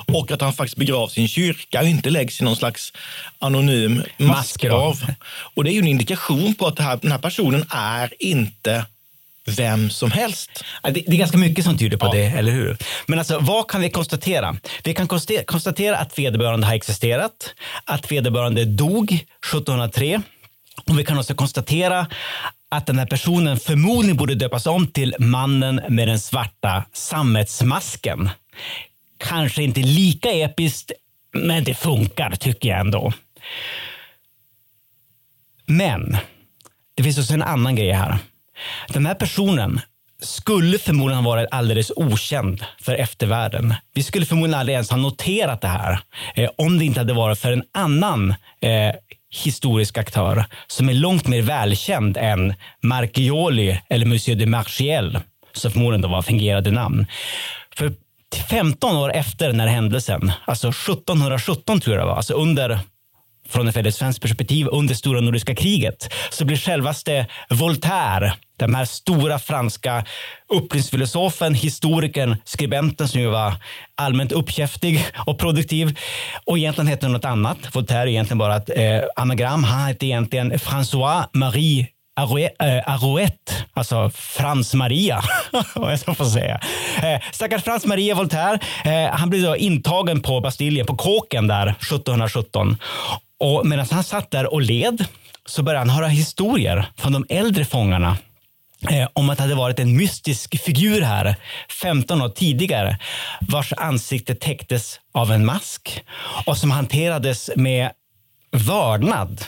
Och 0.07 0.31
att 0.31 0.41
han 0.41 0.53
faktiskt 0.53 0.77
begravs 0.77 1.17
i 1.17 1.21
en 1.21 1.27
kyrka 1.27 1.81
och 1.81 1.87
inte 1.87 2.09
läggs 2.09 2.41
i 2.41 2.43
någon 2.43 2.55
slags 2.55 2.93
anonym 3.39 4.03
massgrav. 4.17 5.05
Och 5.53 5.63
det 5.63 5.71
är 5.71 5.73
ju 5.73 5.79
en 5.79 5.87
indikation 5.87 6.55
på 6.55 6.67
att 6.67 6.79
här, 6.79 6.99
den 7.01 7.11
här 7.11 7.19
personen 7.19 7.65
är 7.69 8.13
inte 8.19 8.85
vem 9.45 9.89
som 9.89 10.11
helst. 10.11 10.63
Ja, 10.83 10.89
Det, 10.89 11.03
det 11.07 11.13
är 11.13 11.17
ganska 11.17 11.37
mycket 11.37 11.65
som 11.65 11.77
tyder 11.77 11.97
på 11.97 12.11
det, 12.11 12.25
eller 12.25 12.51
hur? 12.51 12.77
Men 13.05 13.19
alltså, 13.19 13.39
vad 13.39 13.67
kan 13.67 13.81
vi 13.81 13.89
konstatera? 13.89 14.55
Vi 14.83 14.93
kan 14.93 15.07
konstatera 15.45 15.97
att 15.97 16.19
vederbörande 16.19 16.67
har 16.67 16.75
existerat, 16.75 17.53
att 17.85 18.11
vederbörande 18.11 18.65
dog 18.65 19.13
1703 19.13 20.21
och 20.85 20.99
vi 20.99 21.05
kan 21.05 21.19
också 21.19 21.35
konstatera 21.35 22.07
att 22.69 22.85
den 22.85 22.99
här 22.99 23.05
personen 23.05 23.59
förmodligen 23.59 24.17
borde 24.17 24.35
döpas 24.35 24.65
om 24.65 24.87
till 24.87 25.15
mannen 25.19 25.81
med 25.89 26.07
den 26.07 26.19
svarta 26.19 26.85
sammetsmasken. 26.93 28.29
Kanske 29.17 29.63
inte 29.63 29.79
lika 29.79 30.31
episkt 30.31 30.91
Men 31.33 31.63
det 31.63 31.73
funkar 31.73 32.31
tycker 32.31 32.69
jag 32.69 32.79
ändå. 32.79 33.13
Men 35.65 36.17
det 36.95 37.03
finns 37.03 37.17
också 37.17 37.33
en 37.33 37.43
annan 37.43 37.75
grej 37.75 37.91
här. 37.91 38.17
Den 38.87 39.05
här 39.05 39.15
personen 39.15 39.81
skulle 40.21 40.77
förmodligen 40.77 41.23
ha 41.23 41.31
varit 41.31 41.47
alldeles 41.51 41.91
okänd 41.95 42.65
för 42.81 42.95
eftervärlden. 42.95 43.73
Vi 43.93 44.03
skulle 44.03 44.25
förmodligen 44.25 44.59
aldrig 44.59 44.73
ens 44.73 44.89
ha 44.89 44.97
noterat 44.97 45.61
det 45.61 45.67
här 45.67 45.99
eh, 46.35 46.49
om 46.57 46.79
det 46.79 46.85
inte 46.85 46.99
hade 46.99 47.13
varit 47.13 47.39
för 47.39 47.51
en 47.51 47.63
annan 47.71 48.29
eh, 48.61 48.95
historisk 49.33 49.97
aktör 49.97 50.45
som 50.67 50.89
är 50.89 50.93
långt 50.93 51.27
mer 51.27 51.41
välkänd 51.41 52.17
än 52.17 52.53
Marchioli 52.81 53.79
eller 53.89 54.05
Monsieur 54.05 54.35
de 54.35 54.45
Marchiel, 54.45 55.19
som 55.53 55.71
förmodligen 55.71 56.01
då 56.01 56.07
var 56.07 56.21
fingerade 56.21 56.71
namn. 56.71 57.07
För 57.75 57.93
15 58.49 58.95
år 58.95 59.13
efter 59.13 59.47
den 59.47 59.59
här 59.59 59.67
händelsen, 59.67 60.31
alltså 60.45 60.67
1717 60.67 61.79
tror 61.79 61.95
jag 61.95 62.03
det 62.03 62.07
var, 62.07 62.15
alltså 62.15 62.33
under 62.33 62.79
från 63.53 63.67
ett 63.67 63.75
väldigt 63.75 63.95
svenskt 63.95 64.21
perspektiv 64.21 64.67
under 64.71 64.95
stora 64.95 65.21
nordiska 65.21 65.55
kriget 65.55 66.13
så 66.29 66.45
blir 66.45 66.57
självaste 66.57 67.27
Voltaire, 67.49 68.33
den 68.59 68.75
här 68.75 68.85
stora 68.85 69.39
franska 69.39 70.05
upplysningsfilosofen, 70.53 71.53
historikern, 71.53 72.35
skribenten 72.45 73.07
som 73.07 73.21
ju 73.21 73.27
var 73.27 73.53
allmänt 73.95 74.31
uppkäftig 74.31 75.05
och 75.25 75.39
produktiv 75.39 75.97
och 76.45 76.57
egentligen 76.57 76.87
hette 76.87 77.07
något 77.07 77.25
annat. 77.25 77.57
Voltaire 77.71 78.01
är 78.01 78.07
egentligen 78.07 78.37
bara 78.37 78.55
ett 78.55 78.69
eh, 78.75 79.01
anagram. 79.15 79.63
Han 79.63 79.87
hette 79.87 80.05
egentligen 80.05 80.53
François 80.53 81.25
Marie 81.33 81.87
Arouette, 82.15 83.53
eh, 83.53 83.63
alltså 83.73 84.09
Frans 84.09 84.73
Maria, 84.73 85.21
jag 85.75 85.99
ska 85.99 86.15
säga. 86.15 86.59
Eh, 87.03 87.21
stackars 87.31 87.63
Frans 87.63 87.85
Maria 87.85 88.15
Voltaire, 88.15 88.59
eh, 88.85 89.11
han 89.11 89.29
blev 89.29 89.41
då 89.41 89.55
intagen 89.57 90.21
på 90.21 90.41
Bastiljen, 90.41 90.85
på 90.85 90.95
kåken 90.95 91.47
där 91.47 91.67
1717 91.67 92.77
och 93.43 93.65
medan 93.67 93.87
han 93.91 94.03
satt 94.03 94.31
där 94.31 94.53
och 94.53 94.61
led 94.61 95.05
så 95.45 95.63
började 95.63 95.79
han 95.79 95.89
höra 95.89 96.07
historier 96.07 96.85
från 96.97 97.13
de 97.13 97.25
äldre 97.29 97.65
fångarna 97.65 98.17
eh, 98.89 99.07
om 99.13 99.29
att 99.29 99.37
det 99.37 99.43
hade 99.43 99.55
varit 99.55 99.79
en 99.79 99.97
mystisk 99.97 100.63
figur 100.63 101.01
här 101.01 101.35
15 101.81 102.21
år 102.21 102.29
tidigare 102.29 102.97
vars 103.41 103.73
ansikte 103.77 104.35
täcktes 104.35 104.99
av 105.13 105.31
en 105.31 105.45
mask 105.45 106.03
och 106.45 106.57
som 106.57 106.71
hanterades 106.71 107.49
med 107.55 107.91
vördnad, 108.51 109.45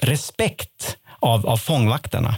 respekt 0.00 0.96
av, 1.20 1.46
av 1.46 1.56
fångvaktarna. 1.56 2.34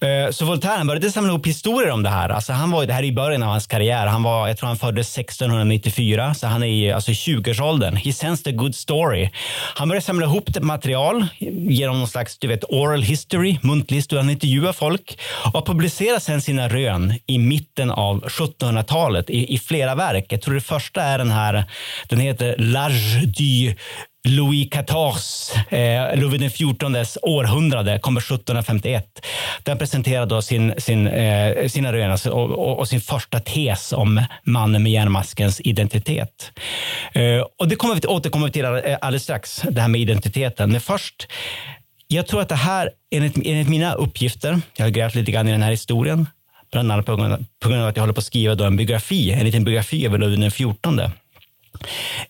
Eh, 0.00 0.30
så 0.30 0.44
Voltaire 0.44 0.84
började 0.84 1.10
samla 1.10 1.30
ihop 1.30 1.46
historier 1.46 1.90
om 1.90 2.02
det 2.02 2.08
här. 2.08 2.28
Alltså 2.28 2.52
han 2.52 2.70
var, 2.70 2.86
det 2.86 2.92
här 2.92 3.02
är 3.02 3.06
i 3.06 3.12
början 3.12 3.42
av 3.42 3.48
hans 3.48 3.66
karriär. 3.66 4.06
Han 4.06 4.22
var, 4.22 4.48
jag 4.48 4.56
tror 4.56 4.66
han 4.66 4.76
föddes 4.76 5.18
1694, 5.18 6.34
så 6.34 6.46
han 6.46 6.62
är 6.62 6.66
i 6.66 6.92
alltså 6.92 7.10
20-årsåldern. 7.10 7.96
He 7.96 8.12
sensed 8.12 8.54
a 8.54 8.56
good 8.56 8.74
story. 8.74 9.30
Han 9.74 9.88
började 9.88 10.06
samla 10.06 10.26
ihop 10.26 10.60
material 10.60 11.26
genom 11.38 11.98
någon 11.98 12.08
slags 12.08 12.38
du 12.38 12.48
vet, 12.48 12.64
oral 12.68 13.02
history, 13.02 13.58
muntlig 13.62 13.96
historia. 13.96 14.22
Han 14.22 14.30
intervjuade 14.30 14.72
folk 14.72 15.18
och 15.54 15.66
publicerade 15.66 16.20
sedan 16.20 16.40
sina 16.40 16.68
rön 16.68 17.14
i 17.26 17.38
mitten 17.38 17.90
av 17.90 18.24
1700-talet 18.24 19.30
i, 19.30 19.54
i 19.54 19.58
flera 19.58 19.94
verk. 19.94 20.26
Jag 20.28 20.42
tror 20.42 20.54
det 20.54 20.60
första 20.60 21.02
är 21.02 21.18
den 21.18 21.30
här, 21.30 21.64
den 22.08 22.20
heter 22.20 22.56
L'Age 22.56 23.26
du 23.26 23.74
Louis 24.28 24.70
XIVs, 24.70 25.52
eh, 25.68 26.16
Louis 26.18 26.52
XIVs 26.52 27.18
århundrade, 27.22 27.98
kommer 27.98 28.20
1751. 28.20 29.26
Den 29.62 29.78
presenterar 29.78 30.26
då 30.26 30.42
sin, 30.42 30.74
sin, 30.78 31.06
eh, 31.06 31.68
sina 31.68 31.92
rön 31.92 32.12
och, 32.12 32.50
och, 32.50 32.78
och, 32.78 32.88
sin 32.88 33.00
första 33.00 33.40
tes 33.40 33.92
om 33.92 34.22
mannen 34.44 34.82
med 34.82 34.92
järnmaskens 34.92 35.60
identitet. 35.60 36.52
Eh, 37.12 37.44
och 37.58 37.68
det 37.68 37.76
kommer 37.76 37.94
vi 37.94 38.06
återkommer 38.06 38.46
vi 38.46 38.52
till 38.52 38.64
eh, 38.64 38.70
alldeles 39.00 39.22
strax, 39.22 39.62
det 39.70 39.80
här 39.80 39.88
med 39.88 40.00
identiteten. 40.00 40.72
Men 40.72 40.80
först, 40.80 41.28
jag 42.08 42.26
tror 42.26 42.40
att 42.40 42.48
det 42.48 42.54
här, 42.54 42.90
enligt, 43.10 43.36
enligt 43.36 43.68
mina 43.68 43.94
uppgifter, 43.94 44.60
jag 44.76 44.84
har 44.84 44.90
grävt 44.90 45.14
lite 45.14 45.32
grann 45.32 45.48
i 45.48 45.52
den 45.52 45.62
här 45.62 45.70
historien, 45.70 46.26
bland 46.72 46.92
annat 46.92 47.06
på 47.06 47.16
grund, 47.16 47.46
på 47.62 47.68
grund 47.68 47.82
av 47.82 47.88
att 47.88 47.96
jag 47.96 48.02
håller 48.02 48.14
på 48.14 48.18
att 48.18 48.24
skriva 48.24 48.54
då 48.54 48.64
en 48.64 48.76
biografi, 48.76 49.32
en 49.32 49.44
liten 49.44 49.64
biografi 49.64 50.06
över 50.06 50.18
Ludvig 50.18 50.52
XIV. 50.52 51.10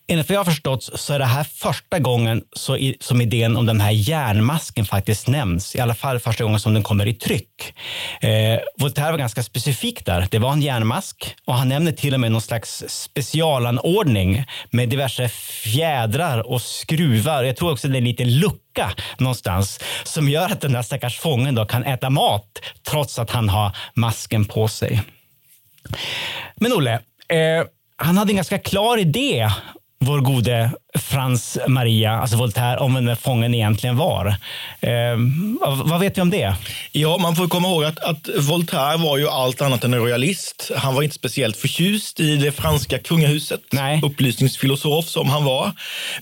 Enligt 0.07 0.29
vad 0.29 0.35
jag 0.35 0.41
har 0.41 0.45
förstått 0.45 0.83
så 0.95 1.15
är 1.15 1.19
det 1.19 1.25
här 1.25 1.45
första 1.45 1.99
gången 1.99 2.43
så 2.53 2.77
i, 2.77 2.97
som 3.01 3.21
idén 3.21 3.57
om 3.57 3.67
den 3.67 3.81
här 3.81 3.91
järnmasken 3.91 4.85
faktiskt 4.85 5.29
nämns. 5.29 5.77
I 5.77 5.81
alla 5.81 5.95
fall 5.95 6.19
första 6.19 6.45
gången 6.45 6.61
som 6.61 6.75
den 6.75 6.83
kommer 6.83 7.07
i 7.07 7.15
tryck. 7.15 7.75
Eh, 8.21 8.59
Voltaire 8.79 9.11
var 9.11 9.19
ganska 9.19 9.43
specifik 9.43 10.07
där. 10.07 10.29
Det 10.31 10.39
var 10.39 10.53
en 10.53 10.63
järnmask 10.63 11.37
och 11.45 11.55
han 11.55 11.69
nämner 11.69 11.93
till 11.93 12.15
och 12.15 12.21
med 12.21 12.33
någon 12.33 12.41
slags 12.41 12.85
specialanordning 12.89 14.45
med 14.71 14.89
diverse 14.89 15.29
fjädrar 15.29 16.51
och 16.51 16.63
skruvar. 16.63 17.45
Jag 17.45 17.57
tror 17.57 17.73
också 17.73 17.89
det 17.89 17.97
är 17.97 17.99
en 17.99 18.05
liten 18.05 18.39
lucka 18.39 18.93
någonstans 19.19 19.81
som 20.05 20.29
gör 20.29 20.51
att 20.53 20.61
den 20.61 20.73
där 20.73 20.83
stackars 20.83 21.19
fången 21.19 21.55
då 21.55 21.65
kan 21.65 21.85
äta 21.85 22.11
mat 22.11 22.61
trots 22.89 23.19
att 23.19 23.31
han 23.31 23.49
har 23.49 23.77
masken 23.95 24.45
på 24.45 24.69
sig. 24.69 25.03
Men 26.57 26.73
Olle, 26.73 26.93
eh, 27.29 27.65
han 27.97 28.19
hade 28.19 28.33
en 28.33 28.37
ganska 28.37 28.59
klar 28.59 28.99
idé 28.99 29.49
vår 29.99 30.21
gode 30.21 30.71
Frans 30.99 31.59
Maria, 31.69 32.13
alltså 32.13 32.37
Voltaire, 32.37 32.77
om 32.77 32.95
vem 32.95 33.17
fången 33.17 33.55
egentligen 33.55 33.97
var. 33.97 34.37
Eh, 34.81 35.17
vad 35.85 36.01
vet 36.01 36.19
vi 36.19 36.23
om 36.23 36.31
det? 36.31 36.55
Ja, 36.93 37.19
man 37.19 37.37
får 37.37 37.49
komma 37.49 37.69
ihåg 37.69 37.85
att, 37.85 37.99
att, 37.99 38.29
Voltaire 38.39 38.97
var 38.97 39.19
ju 39.19 39.29
allt 39.29 39.63
annat 39.63 39.85
än 39.85 39.95
en 39.95 40.01
royalist. 40.01 40.71
Han 40.77 40.95
var 40.95 41.03
inte 41.03 41.15
speciellt 41.15 41.57
förtjust 41.57 42.21
i 42.21 42.37
det 42.37 42.53
franska 42.53 42.99
kungahuset, 42.99 43.61
Nej. 43.73 44.01
upplysningsfilosof 44.03 45.09
som 45.09 45.29
han 45.29 45.45
var. 45.45 45.73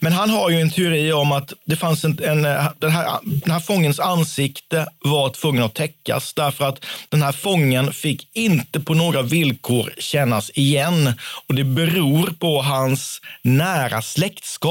Men 0.00 0.12
han 0.12 0.30
har 0.30 0.50
ju 0.50 0.60
en 0.60 0.70
teori 0.70 1.12
om 1.12 1.32
att 1.32 1.52
det 1.64 1.76
fanns 1.76 2.04
en, 2.04 2.18
en 2.24 2.42
den, 2.78 2.90
här, 2.90 3.18
den 3.22 3.50
här 3.50 3.60
fångens 3.60 4.00
ansikte 4.00 4.86
var 5.04 5.30
tvungen 5.30 5.62
att 5.62 5.74
täckas 5.74 6.34
därför 6.34 6.68
att 6.68 6.84
den 7.08 7.22
här 7.22 7.32
fången 7.32 7.92
fick 7.92 8.28
inte 8.32 8.80
på 8.80 8.94
några 8.94 9.22
villkor 9.22 9.92
kännas 9.98 10.50
igen 10.54 11.12
och 11.48 11.54
det 11.54 11.64
beror 11.64 12.26
på 12.38 12.62
hans 12.62 13.20
nära 13.42 14.02
släktskap 14.02 14.61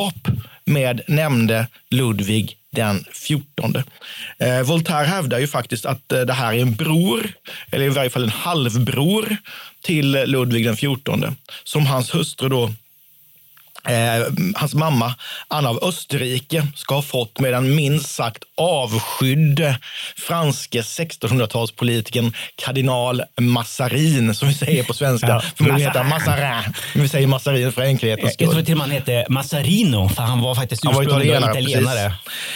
med 0.66 1.02
nämnde 1.08 1.68
Ludvig 1.90 2.58
den 2.72 3.06
14. 3.14 3.76
Eh, 4.40 4.62
Voltaire 4.62 5.06
hävdar 5.08 5.40
ju 5.40 5.48
faktiskt 5.48 5.86
att 5.86 6.12
eh, 6.12 6.22
det 6.22 6.34
här 6.34 6.54
är 6.54 6.62
en 6.62 6.76
bror, 6.76 7.28
eller 7.72 7.86
i 7.86 7.90
varje 7.90 8.10
fall 8.10 8.24
en 8.24 8.30
halvbror 8.30 9.38
till 9.84 10.12
Ludvig 10.12 10.66
den 10.66 10.78
14, 10.78 11.36
som 11.64 11.86
hans 11.86 12.16
hustru 12.16 12.50
då 12.50 12.74
Eh, 13.88 14.28
hans 14.56 14.74
mamma, 14.74 15.16
Anna 15.48 15.70
av 15.70 15.84
Österrike, 15.84 16.68
ska 16.76 16.96
ha 16.96 17.02
fått 17.02 17.40
med 17.40 17.54
den 17.54 17.76
minst 17.76 18.16
sagt 18.16 18.44
avskydde 18.58 19.78
franske 20.18 20.82
1600-talspolitikern 20.82 22.34
kardinal 22.56 23.24
Massarin, 23.40 24.36
som 24.36 24.48
vi 24.48 24.54
säger 24.54 24.84
på 24.84 24.94
svenska. 24.94 25.28
Ja, 25.28 25.42
Förmodligen 25.56 25.88
heter 25.88 26.04
Massarin, 26.04 26.74
men 26.94 27.04
vi 27.04 27.10
säger 27.10 27.28
Massarin 27.28 27.72
för 27.72 27.82
enkelhetens 27.82 28.34
skull. 28.34 28.46
Jag 28.46 28.54
tror 28.54 28.64
till 28.64 28.74
och 28.74 28.78
med 28.78 28.88
han 28.88 28.92
hette 28.92 29.26
Massarino, 29.30 30.10
för 30.10 30.24
han 30.24 30.42
var 30.42 30.56
faktiskt 30.56 30.86
ursprungligen 30.86 31.44
italienare. 31.44 31.60
italienare. 31.60 32.14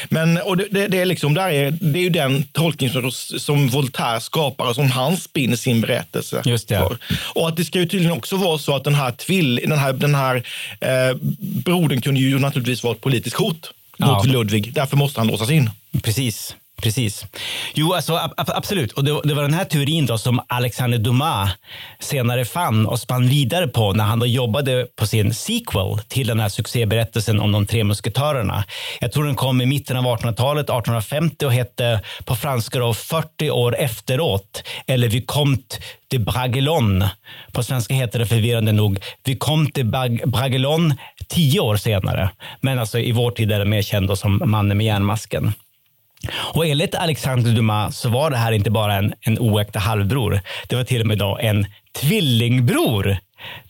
Men, 0.10 0.38
och 0.38 0.58
det, 0.58 0.68
det, 0.72 0.88
det, 0.88 1.02
är 1.02 1.06
liksom, 1.06 1.34
där 1.34 1.50
är, 1.50 1.72
det 1.72 2.00
är 2.00 2.04
ju 2.04 2.10
den 2.10 2.44
tolkning 2.44 2.90
som, 2.90 3.12
som 3.12 3.68
Voltaire 3.68 4.20
skapar 4.20 4.66
och 4.66 4.76
som 4.76 4.92
han 4.92 5.18
spinner 5.18 5.56
sin 5.56 5.82
berättelse 5.82 6.42
Just 6.46 6.68
det. 6.68 6.78
För. 6.78 6.98
Och 7.34 7.48
att 7.48 7.58
det 7.58 7.66
ska 7.66 7.80
ju 7.80 7.86
tydligen 7.86 8.18
också 8.18 8.36
vara 8.36 8.58
så 8.58 8.76
att 8.76 8.84
den 8.84 8.96
här, 8.96 9.12
tvill, 9.12 9.62
den 9.68 9.80
här, 9.80 9.94
den 9.94 10.16
här 10.16 10.36
eh, 10.82 11.15
brodern 11.40 12.02
kunde 12.02 12.20
ju 12.20 12.40
naturligtvis 12.40 12.84
vara 12.84 12.96
ett 12.96 13.02
politiskt 13.02 13.36
hot 13.36 13.74
mot 13.98 14.26
ja. 14.26 14.32
Ludvig. 14.34 14.74
Därför 14.74 14.98
måste 14.98 15.20
han 15.20 15.28
låsas 15.28 15.50
in. 15.50 15.70
Precis. 16.04 16.56
Precis. 16.82 17.26
Jo, 17.74 17.94
alltså, 17.94 18.30
absolut. 18.38 18.92
Och 18.92 19.04
det, 19.04 19.22
det, 19.24 19.34
var 19.34 19.42
den 19.42 19.54
här 19.54 19.66
teorin 19.66 20.06
då 20.06 20.18
som 20.18 20.42
Alexander 20.48 20.98
Dumas 20.98 21.50
senare 22.00 22.46
fann 22.46 22.86
och 22.86 23.00
spann 23.00 23.28
vidare 23.28 23.68
på 23.68 23.94
när 23.94 24.04
han 24.04 24.20
då 24.20 24.26
jobbade 24.26 24.88
på 24.96 25.08
sin 25.08 25.34
sequel 25.34 26.00
till 26.08 26.28
den 26.28 26.40
här 26.40 26.50
succéberättelsen 26.50 27.40
om 27.40 27.52
de 27.52 27.66
tre 27.66 27.84
musketörerna. 27.84 28.64
Jag 29.02 29.12
tror 29.12 29.26
den 29.26 29.36
kom 29.36 29.62
i 29.62 29.66
mitten 29.66 29.98
av 29.98 30.04
1800-talet, 30.04 30.64
1850 30.64 31.46
och 31.46 31.54
hette 31.54 32.02
på 32.26 32.36
franska 32.36 32.80
då 32.80 32.94
40 32.94 33.50
år 33.50 33.76
efteråt 33.76 34.64
eller 34.88 35.08
Vicomte 35.08 35.78
de 36.08 36.20
Bragelonne. 36.20 37.12
På 37.52 37.64
svenska 37.64 37.94
heter 37.94 38.20
det 38.20 38.26
förvirrande 38.26 38.72
nog 38.72 39.00
Vicomte 39.24 39.84
de 39.84 40.22
Bragelonne 40.26 40.98
tio 41.28 41.60
år 41.60 41.78
senare. 41.78 42.30
Men 42.62 42.80
alltså 42.80 43.00
i 43.00 43.12
vår 43.12 43.32
tid 43.32 43.52
är 43.52 43.60
det 43.60 43.66
mer 43.66 43.82
känd 43.82 44.18
som 44.18 44.42
mannen 44.46 44.78
med 44.78 44.86
järnmasken. 44.86 45.54
Och 46.32 46.66
enligt 46.66 46.96
Alexander 46.96 47.52
Dumas 47.52 47.98
så 47.98 48.10
var 48.10 48.30
det 48.30 48.38
här 48.38 48.52
inte 48.52 48.72
bara 48.72 48.96
en, 48.96 49.14
en 49.22 49.40
oäkta 49.40 49.80
halvbror. 49.80 50.42
Det 50.68 50.76
var 50.76 50.84
till 50.84 51.02
och 51.02 51.08
med 51.08 51.18
då 51.18 51.38
en 51.42 51.66
tvillingbror 52.02 53.18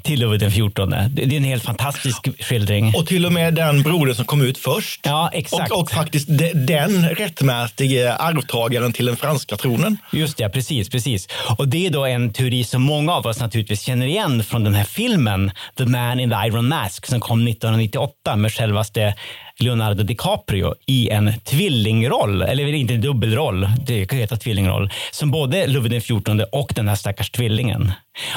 till 0.03 0.19
Ludvig 0.19 0.39
den 0.39 0.51
XIV. 0.51 0.69
Det 1.09 1.35
är 1.35 1.37
en 1.37 1.43
helt 1.43 1.63
fantastisk 1.63 2.43
skildring. 2.43 2.93
Och 2.95 3.07
till 3.07 3.25
och 3.25 3.31
med 3.31 3.53
den 3.53 3.83
brodern 3.83 4.15
som 4.15 4.25
kom 4.25 4.41
ut 4.41 4.57
först. 4.57 5.01
Ja, 5.03 5.29
exakt. 5.33 5.71
Och, 5.71 5.79
och 5.79 5.91
faktiskt 5.91 6.27
de, 6.27 6.53
den 6.53 7.09
rättmätige 7.09 8.13
arvtagaren 8.19 8.93
till 8.93 9.05
den 9.05 9.17
franska 9.17 9.57
tronen. 9.57 9.97
Just 10.11 10.37
det, 10.37 10.49
precis, 10.49 10.89
precis. 10.89 11.27
Och 11.57 11.67
det 11.67 11.85
är 11.85 11.89
då 11.89 12.05
en 12.05 12.33
teori 12.33 12.63
som 12.63 12.81
många 12.81 13.13
av 13.13 13.25
oss 13.25 13.39
naturligtvis 13.39 13.81
känner 13.81 14.05
igen 14.05 14.43
från 14.43 14.63
den 14.63 14.73
här 14.73 14.83
filmen 14.83 15.51
The 15.77 15.85
Man 15.85 16.19
in 16.19 16.29
the 16.29 16.35
Iron 16.47 16.67
Mask 16.67 17.05
som 17.05 17.19
kom 17.19 17.47
1998 17.47 18.35
med 18.35 18.53
självaste 18.53 19.13
Leonardo 19.59 20.03
DiCaprio 20.03 20.73
i 20.85 21.09
en 21.09 21.33
tvillingroll, 21.43 22.41
eller 22.41 22.73
inte 22.73 22.93
en 22.93 23.01
dubbelroll, 23.01 23.67
det 23.87 24.05
kan 24.05 24.19
heta 24.19 24.37
tvillingroll, 24.37 24.89
som 25.11 25.31
både 25.31 25.67
Ludvig 25.67 26.01
XIV 26.01 26.41
och 26.51 26.71
den 26.75 26.87
här 26.87 26.95
stackars 26.95 27.29
tvillingen. 27.29 27.91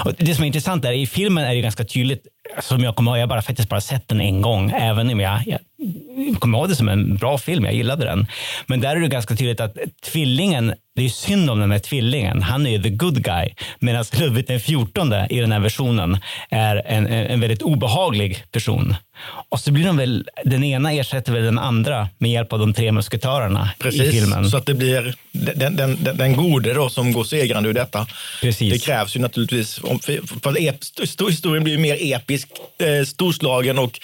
Och 0.04 0.12
det 0.18 0.34
som 0.34 0.44
är 0.44 0.46
intressant 0.46 0.84
är 0.84 0.92
i 0.92 1.06
filmen 1.06 1.44
är 1.44 1.54
det 1.54 1.60
ganska 1.60 1.84
tydligt, 1.84 2.26
som 2.60 2.84
jag 2.84 2.96
kommer 2.96 3.10
ihåg, 3.10 3.18
jag 3.18 3.22
har 3.22 3.28
bara, 3.28 3.42
faktiskt 3.42 3.68
bara 3.68 3.80
sett 3.80 4.08
den 4.08 4.20
en 4.20 4.42
gång, 4.42 4.70
även 4.70 5.10
om 5.10 5.20
jag, 5.20 5.42
jag 5.46 5.60
kommer 6.40 6.58
ihåg 6.58 6.68
det 6.68 6.76
som 6.76 6.88
en 6.88 7.16
bra 7.16 7.38
film, 7.38 7.64
jag 7.64 7.74
gillade 7.74 8.04
den. 8.04 8.26
Men 8.66 8.80
där 8.80 8.96
är 8.96 9.00
det 9.00 9.08
ganska 9.08 9.36
tydligt 9.36 9.60
att 9.60 9.76
tvillingen, 10.04 10.74
det 10.96 11.04
är 11.04 11.08
synd 11.08 11.50
om 11.50 11.60
den 11.60 11.70
här 11.70 11.78
tvillingen, 11.78 12.42
han 12.42 12.66
är 12.66 12.70
ju 12.70 12.82
the 12.82 12.90
good 12.90 13.22
guy, 13.22 13.48
medan 13.78 14.04
Ludvig 14.18 14.46
XIV 14.46 14.72
i 15.30 15.40
den 15.40 15.52
här 15.52 15.60
versionen 15.60 16.18
är 16.50 16.82
en, 16.86 17.06
en 17.06 17.40
väldigt 17.40 17.62
obehaglig 17.62 18.44
person. 18.52 18.96
Och 19.48 19.60
så 19.60 19.72
blir 19.72 19.86
de 19.86 19.96
väl, 19.96 20.28
den 20.44 20.64
ena 20.64 20.92
ersätter 20.92 21.32
väl 21.32 21.44
den 21.44 21.58
andra 21.58 22.08
med 22.18 22.30
hjälp 22.30 22.52
av 22.52 22.58
de 22.58 22.74
tre 22.74 22.92
musketörerna 22.92 23.70
Precis, 23.78 24.02
i 24.02 24.10
filmen. 24.10 24.50
så 24.50 24.56
att 24.56 24.66
det 24.66 24.74
blir 24.74 25.14
den, 25.32 25.76
den, 25.76 25.98
den, 26.02 26.16
den 26.16 26.36
gode 26.36 26.74
då 26.74 26.88
som 26.88 27.12
går 27.12 27.24
segrande 27.24 27.68
ur 27.68 27.72
detta. 27.72 28.06
Precis. 28.40 28.72
Det 28.72 28.78
krävs 28.78 29.16
ju 29.16 29.20
naturligtvis, 29.20 29.80
om, 29.82 29.98
för, 29.98 30.40
för 30.42 30.68
ep, 30.68 30.76
historien 31.28 31.64
blir 31.64 31.74
ju 31.74 31.80
mer 31.80 31.96
episk, 32.00 32.37
eh, 32.78 33.04
storslagen 33.06 33.78
och 33.78 34.00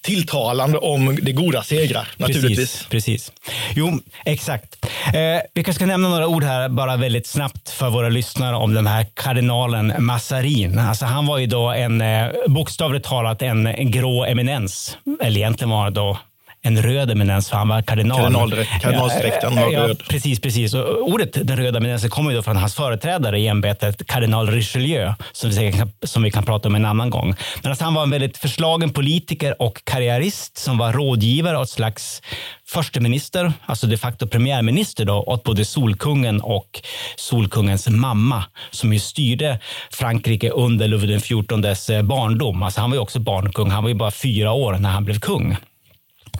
tilltalande 0.00 0.78
om 0.78 1.18
det 1.22 1.32
goda 1.32 1.62
segrar. 1.62 2.08
Naturligtvis. 2.16 2.58
Precis, 2.58 2.86
precis. 2.88 3.32
Jo, 3.74 4.00
exakt. 4.24 4.86
Eh, 5.06 5.42
vi 5.54 5.64
kanske 5.64 5.72
ska 5.72 5.86
nämna 5.86 6.08
några 6.08 6.26
ord 6.26 6.44
här 6.44 6.68
bara 6.68 6.96
väldigt 6.96 7.26
snabbt 7.26 7.70
för 7.70 7.90
våra 7.90 8.08
lyssnare 8.08 8.56
om 8.56 8.74
den 8.74 8.86
här 8.86 9.06
kardinalen 9.14 9.92
Massarin. 9.98 10.78
Alltså 10.78 11.06
han 11.06 11.26
var 11.26 11.38
ju 11.38 11.46
då 11.46 11.70
en 11.70 12.00
eh, 12.00 12.28
bokstavligt 12.46 13.06
talat 13.06 13.42
en, 13.42 13.66
en 13.66 13.90
grå 13.90 14.24
eminens. 14.24 14.96
Eller 15.20 15.36
egentligen 15.36 15.70
var 15.70 15.82
han 15.82 15.94
då 15.94 16.18
en 16.64 16.82
röd 16.82 17.10
eminens 17.10 17.48
för 17.48 17.56
han 17.56 17.68
var 17.68 17.82
kardinal. 17.82 18.64
Kardinalsdräkten 18.80 19.56
var 19.56 19.72
ja, 19.72 19.80
röd. 19.80 20.02
Precis, 20.08 20.40
precis. 20.40 20.74
Och 20.74 21.10
ordet 21.10 21.46
den 21.46 21.56
röda 21.56 21.78
eminensen 21.78 22.10
kommer 22.10 22.30
ju 22.30 22.42
från 22.42 22.56
hans 22.56 22.74
företrädare 22.74 23.38
i 23.38 23.48
ämbetet, 23.48 24.06
kardinal 24.06 24.50
Richelieu, 24.50 25.12
som 25.32 25.50
vi, 25.50 25.72
kan, 25.72 25.92
som 26.02 26.22
vi 26.22 26.30
kan 26.30 26.44
prata 26.44 26.68
om 26.68 26.74
en 26.74 26.84
annan 26.84 27.10
gång. 27.10 27.34
Men 27.62 27.70
alltså 27.70 27.84
han 27.84 27.94
var 27.94 28.02
en 28.02 28.10
väldigt 28.10 28.38
förslagen 28.38 28.90
politiker 28.90 29.62
och 29.62 29.84
karriärist 29.84 30.58
som 30.58 30.78
var 30.78 30.92
rådgivare 30.92 31.56
och 31.56 31.62
ett 31.62 31.68
slags 31.68 32.22
försteminister, 32.66 33.52
alltså 33.66 33.86
de 33.86 33.96
facto 33.96 34.26
premiärminister 34.26 35.04
då, 35.04 35.14
åt 35.14 35.42
både 35.42 35.64
Solkungen 35.64 36.40
och 36.40 36.80
Solkungens 37.16 37.88
mamma 37.88 38.44
som 38.70 38.92
ju 38.92 38.98
styrde 38.98 39.58
Frankrike 39.90 40.50
under 40.50 40.88
Ludvig 40.88 41.22
XIVs 41.22 41.90
eh, 41.90 42.02
barndom. 42.02 42.62
Alltså 42.62 42.80
han 42.80 42.90
var 42.90 42.96
ju 42.96 43.00
också 43.00 43.18
barnkung. 43.18 43.70
Han 43.70 43.82
var 43.82 43.88
ju 43.88 43.94
bara 43.94 44.10
fyra 44.10 44.52
år 44.52 44.72
när 44.72 44.90
han 44.90 45.04
blev 45.04 45.20
kung. 45.20 45.56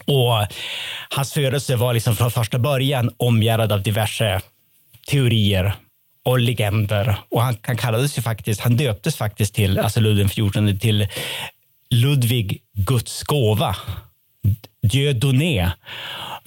Och 0.05 0.47
hans 1.09 1.33
födelse 1.33 1.77
var 1.77 1.95
liksom 1.95 2.17
från 2.17 2.31
första 2.31 2.59
början 2.59 3.11
omgärdad 3.17 3.73
av 3.73 3.83
diverse 3.83 4.41
teorier 5.07 5.75
och 6.25 6.39
legender. 6.39 7.17
Och 7.29 7.43
han, 7.43 7.57
han 7.63 7.77
kallades 7.77 8.19
ju 8.19 8.23
faktiskt, 8.23 8.61
han 8.61 8.77
döptes 8.77 9.17
faktiskt 9.17 9.55
till, 9.55 9.79
alltså 9.79 10.01
Ludvig 10.01 10.29
XIV 10.29 10.79
till 10.79 11.09
Ludvig 11.91 12.63
Guds 12.73 13.23
gåva. 13.23 13.77
Dieu 14.83 15.13
donné. 15.13 15.71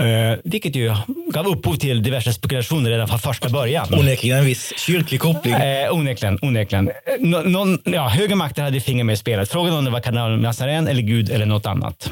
Uh, 0.01 0.37
vilket 0.43 0.75
ju 0.75 0.95
gav 1.27 1.47
upphov 1.47 1.75
till 1.75 2.03
diverse 2.03 2.33
spekulationer 2.33 2.89
redan 2.89 3.07
från 3.07 3.19
första 3.19 3.49
början. 3.49 3.93
Onekligen 3.93 4.37
en 4.37 4.45
viss 4.45 4.73
kyrklig 4.77 5.19
koppling. 5.19 5.53
Eh, 5.53 5.93
onekligen. 5.93 6.39
onekligen. 6.41 6.91
Nå, 7.19 7.41
någon, 7.41 7.79
ja, 7.83 8.07
högre 8.07 8.35
makter 8.35 8.63
hade 8.63 8.79
finger 8.79 9.03
med 9.03 9.13
i 9.13 9.17
spelet. 9.17 9.51
Frågan 9.51 9.73
om 9.73 9.85
det 9.85 9.91
var 9.91 9.99
kardinal 9.99 10.37
Mazarin 10.37 10.87
eller 10.87 11.01
Gud 11.01 11.29
eller 11.29 11.45
något 11.45 11.65
annat. 11.65 12.11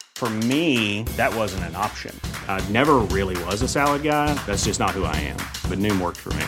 For 0.21 0.29
me, 0.29 1.01
that 1.17 1.33
wasn't 1.33 1.63
an 1.63 1.75
option. 1.75 2.15
I 2.47 2.63
never 2.69 2.99
really 3.09 3.43
was 3.45 3.63
a 3.63 3.67
salad 3.67 4.03
guy. 4.03 4.35
That's 4.45 4.65
just 4.65 4.79
not 4.79 4.91
who 4.91 5.03
I 5.03 5.15
am. 5.15 5.37
But 5.67 5.79
Noom 5.79 5.99
worked 5.99 6.19
for 6.19 6.31
me. 6.35 6.45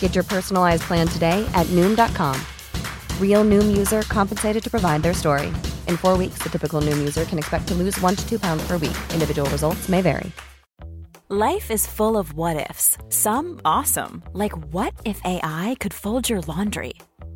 Get 0.00 0.16
your 0.16 0.24
personalized 0.24 0.82
plan 0.82 1.06
today 1.06 1.48
at 1.54 1.68
Noom.com. 1.68 2.36
Real 3.22 3.44
Noom 3.44 3.76
user 3.76 4.02
compensated 4.08 4.60
to 4.64 4.68
provide 4.68 5.04
their 5.04 5.14
story. 5.14 5.52
In 5.86 5.96
four 5.96 6.16
weeks, 6.16 6.38
the 6.38 6.48
typical 6.48 6.80
Noom 6.80 6.98
user 6.98 7.24
can 7.24 7.38
expect 7.38 7.68
to 7.68 7.74
lose 7.74 7.96
one 8.00 8.16
to 8.16 8.28
two 8.28 8.40
pounds 8.40 8.66
per 8.66 8.72
week. 8.72 8.98
Individual 9.14 9.48
results 9.50 9.88
may 9.88 10.00
vary. 10.00 10.32
Life 11.28 11.70
is 11.70 11.86
full 11.86 12.16
of 12.16 12.32
what 12.32 12.68
ifs. 12.68 12.98
Some 13.08 13.60
awesome, 13.64 14.24
like 14.32 14.58
what 14.74 14.94
if 15.04 15.20
AI 15.24 15.76
could 15.78 15.94
fold 15.94 16.28
your 16.28 16.40
laundry? 16.40 16.94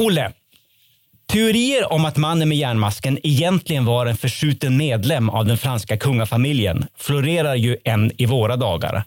Olle, 0.00 0.32
teorier 1.32 1.92
om 1.92 2.04
att 2.04 2.16
mannen 2.16 2.48
med 2.48 2.58
järnmasken 2.58 3.18
egentligen 3.22 3.84
var 3.84 4.06
en 4.06 4.16
förskjuten 4.16 4.76
medlem 4.76 5.30
av 5.30 5.46
den 5.46 5.58
franska 5.58 5.96
kungafamiljen 5.96 6.86
florerar 6.98 7.54
ju 7.54 7.76
än 7.84 8.12
i 8.16 8.26
våra 8.26 8.56
dagar. 8.56 9.04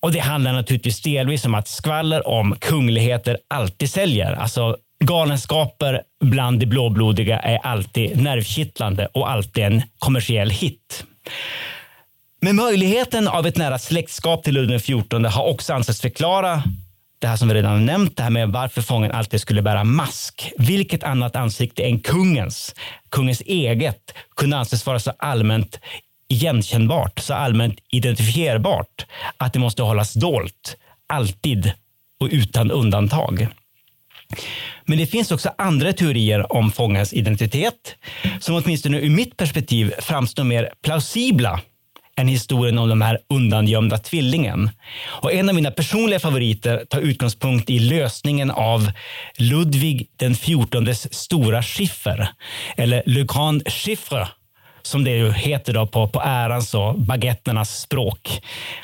Och 0.00 0.12
Det 0.12 0.18
handlar 0.18 0.52
naturligtvis 0.52 1.02
delvis 1.02 1.44
om 1.44 1.54
att 1.54 1.68
skvaller 1.68 2.28
om 2.28 2.56
kungligheter 2.58 3.38
alltid 3.48 3.90
säljer. 3.90 4.32
Alltså 4.32 4.76
galenskaper 5.04 6.02
bland 6.24 6.60
de 6.60 6.66
blåblodiga 6.66 7.38
är 7.38 7.58
alltid 7.58 8.22
nervkittlande 8.22 9.08
och 9.12 9.30
alltid 9.30 9.64
en 9.64 9.82
kommersiell 9.98 10.50
hit. 10.50 11.04
Men 12.40 12.56
möjligheten 12.56 13.28
av 13.28 13.46
ett 13.46 13.56
nära 13.56 13.78
släktskap 13.78 14.42
till 14.42 14.54
Ludvig 14.54 14.80
XIV 14.80 15.24
har 15.24 15.48
också 15.48 15.72
ansetts 15.72 16.00
förklara 16.00 16.62
det 17.22 17.28
här 17.28 17.36
som 17.36 17.48
vi 17.48 17.54
redan 17.54 17.72
har 17.72 17.80
nämnt, 17.80 18.16
det 18.16 18.22
här 18.22 18.30
med 18.30 18.48
varför 18.48 18.82
fången 18.82 19.12
alltid 19.12 19.40
skulle 19.40 19.62
bära 19.62 19.84
mask. 19.84 20.52
Vilket 20.58 21.02
annat 21.02 21.36
ansikte 21.36 21.82
än 21.82 22.00
kungens, 22.00 22.74
kungens 23.08 23.40
eget, 23.46 24.14
kunde 24.36 24.56
anses 24.56 24.86
vara 24.86 24.98
så 24.98 25.12
allmänt 25.18 25.80
igenkännbart, 26.28 27.18
så 27.18 27.34
allmänt 27.34 27.78
identifierbart 27.90 29.06
att 29.36 29.52
det 29.52 29.58
måste 29.58 29.82
hållas 29.82 30.14
dolt, 30.14 30.76
alltid 31.06 31.72
och 32.20 32.28
utan 32.30 32.70
undantag. 32.70 33.46
Men 34.84 34.98
det 34.98 35.06
finns 35.06 35.32
också 35.32 35.50
andra 35.58 35.92
teorier 35.92 36.52
om 36.52 36.72
fångens 36.72 37.12
identitet 37.12 37.94
som 38.40 38.54
åtminstone 38.54 38.98
ur 38.98 39.10
mitt 39.10 39.36
perspektiv 39.36 39.92
framstår 39.98 40.44
mer 40.44 40.70
plausibla 40.82 41.60
än 42.16 42.28
historien 42.28 42.78
om 42.78 42.88
de 42.88 43.02
här 43.02 43.18
undangömda 43.28 43.98
tvillingen. 43.98 44.70
Och 45.04 45.32
en 45.32 45.48
av 45.48 45.54
mina 45.54 45.70
personliga 45.70 46.20
favoriter 46.20 46.84
tar 46.90 47.00
utgångspunkt 47.00 47.70
i 47.70 47.78
lösningen 47.78 48.50
av 48.50 48.92
Ludvig 49.36 50.08
den 50.16 50.34
XIVs 50.34 51.08
stora 51.10 51.62
skiffer, 51.62 52.28
eller 52.76 53.02
Le 53.06 53.24
Grand 53.24 53.62
Chiffre 53.68 54.28
som 54.82 55.04
det 55.04 55.10
ju 55.10 55.32
heter 55.32 55.72
då 55.72 55.86
på, 55.86 56.08
på 56.08 56.20
ärans 56.20 56.74
och 56.74 57.00
baguetternas 57.00 57.80
språk. 57.80 58.42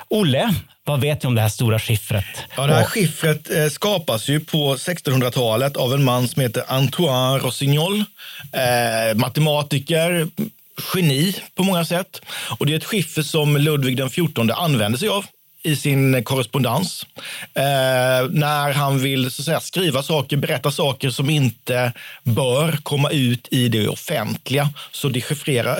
Olle, 0.08 0.54
vad 0.84 1.00
vet 1.00 1.20
du 1.20 1.28
om 1.28 1.34
det 1.34 1.40
här 1.40 1.48
stora 1.48 1.78
skiffret? 1.78 2.24
Ja, 2.56 2.66
det 2.66 2.74
här 2.74 2.84
skiffret 2.84 3.50
eh, 3.50 3.68
skapas 3.68 4.28
ju 4.28 4.40
på 4.40 4.74
1600-talet 4.74 5.76
av 5.76 5.94
en 5.94 6.04
man 6.04 6.28
som 6.28 6.42
heter 6.42 6.62
Antoine 6.68 7.40
Rossignol. 7.40 8.04
Eh, 8.52 9.16
matematiker, 9.16 10.28
geni 10.94 11.34
på 11.54 11.62
många 11.62 11.84
sätt. 11.84 12.20
Och 12.58 12.66
det 12.66 12.72
är 12.72 12.76
ett 12.76 12.84
skiffer 12.84 13.22
som 13.22 13.56
Ludvig 13.56 13.96
den 13.96 14.10
XIV 14.10 14.50
använder 14.54 14.98
sig 14.98 15.08
av 15.08 15.24
i 15.62 15.76
sin 15.76 16.24
korrespondens. 16.24 17.06
Eh, 17.54 18.30
när 18.30 18.72
han 18.72 18.98
vill 18.98 19.30
så 19.30 19.42
att 19.42 19.46
säga, 19.46 19.60
skriva 19.60 20.02
saker, 20.02 20.36
berätta 20.36 20.70
saker 20.70 21.10
som 21.10 21.30
inte 21.30 21.92
bör 22.22 22.78
komma 22.82 23.10
ut 23.10 23.48
i 23.50 23.68
det 23.68 23.88
offentliga, 23.88 24.70
så 24.92 25.12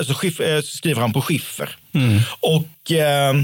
så 0.05 0.15
skiff, 0.15 0.41
eh, 0.41 0.63
skriver 0.63 1.01
han 1.01 1.13
på 1.13 1.23
skiffer. 1.23 1.77
Mm. 1.93 2.21
Och 2.41 2.93
eh, 2.93 3.35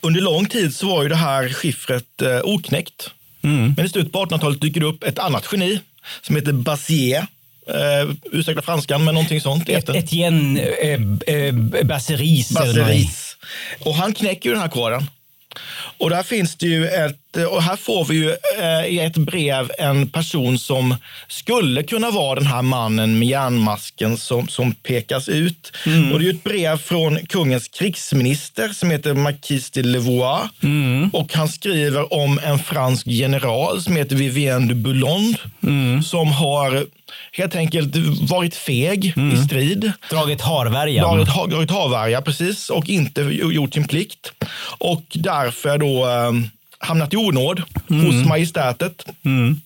under 0.00 0.20
lång 0.20 0.46
tid 0.46 0.74
så 0.74 0.88
var 0.88 1.02
ju 1.02 1.08
det 1.08 1.16
här 1.16 1.48
skiffret 1.48 2.22
eh, 2.22 2.40
oknäckt. 2.42 3.10
Mm. 3.42 3.74
Men 3.76 3.86
i 3.86 3.88
slutet 3.88 4.12
på 4.12 4.24
1800-talet 4.24 4.60
dyker 4.60 4.80
det 4.80 4.86
upp 4.86 5.04
ett 5.04 5.18
annat 5.18 5.48
geni 5.52 5.80
som 6.22 6.36
heter 6.36 6.52
Bazier. 6.52 7.26
Uh, 7.68 8.14
ursäkta 8.32 8.62
franskan, 8.62 9.04
men 9.04 9.14
någonting 9.14 9.40
sånt. 9.40 9.68
Ett, 9.68 9.88
Etienne 9.88 10.60
eh, 10.60 11.00
eh, 11.26 11.54
Basseris. 11.84 12.50
Basseris. 12.50 13.36
Och 13.80 13.94
han 13.94 14.14
knäcker 14.14 14.48
ju 14.48 14.52
den 14.52 14.62
här 14.62 14.68
koden. 14.68 15.06
Och 15.98 16.10
där 16.10 16.22
finns 16.22 16.56
det 16.56 16.66
ju 16.66 16.88
ett, 16.88 17.16
och 17.36 17.62
här 17.62 17.76
får 17.76 18.04
vi 18.04 18.14
ju 18.14 18.30
eh, 18.60 18.86
i 18.86 18.98
ett 19.00 19.16
brev 19.16 19.70
en 19.78 20.08
person 20.08 20.58
som 20.58 20.96
skulle 21.28 21.82
kunna 21.82 22.10
vara 22.10 22.34
den 22.34 22.46
här 22.46 22.62
mannen 22.62 23.18
med 23.18 23.28
järnmasken 23.28 24.16
som, 24.16 24.48
som 24.48 24.72
pekas 24.74 25.28
ut. 25.28 25.72
Mm. 25.86 26.12
Och 26.12 26.18
det 26.20 26.26
är 26.26 26.30
ett 26.30 26.44
brev 26.44 26.76
från 26.78 27.18
kungens 27.26 27.68
krigsminister 27.68 28.68
som 28.68 28.90
heter 28.90 29.14
Marquis 29.14 29.70
de 29.70 29.82
Levois. 29.82 30.42
Mm. 30.62 31.10
Och 31.12 31.34
han 31.34 31.48
skriver 31.48 32.12
om 32.12 32.40
en 32.44 32.58
fransk 32.58 33.06
general 33.06 33.82
som 33.82 33.96
heter 33.96 34.16
Vivien 34.16 34.68
de 34.68 34.74
Boulogne 34.74 35.36
Mm. 35.62 36.02
som 36.02 36.28
har 36.32 36.86
helt 37.32 37.56
enkelt 37.56 37.96
varit 38.30 38.54
feg 38.56 39.12
Mm. 39.16 39.32
i 39.34 39.44
strid. 39.46 39.92
Dragit 40.10 40.40
harvärjan. 40.40 41.08
Dragit, 41.16 41.28
ha- 41.28 41.46
dragit 41.46 41.70
havärja, 41.70 42.22
precis, 42.22 42.70
och 42.70 42.88
inte 42.88 43.20
gjort 43.20 43.74
sin 43.74 43.84
plikt. 43.88 44.32
Och 44.78 45.02
därför 45.14 45.78
då 45.78 46.06
eh, 46.06 46.32
hamnat 46.84 47.14
i 47.14 47.16
onåd 47.16 47.62
hos 47.88 48.26
majestätet. 48.26 49.04
Mm. 49.24 49.60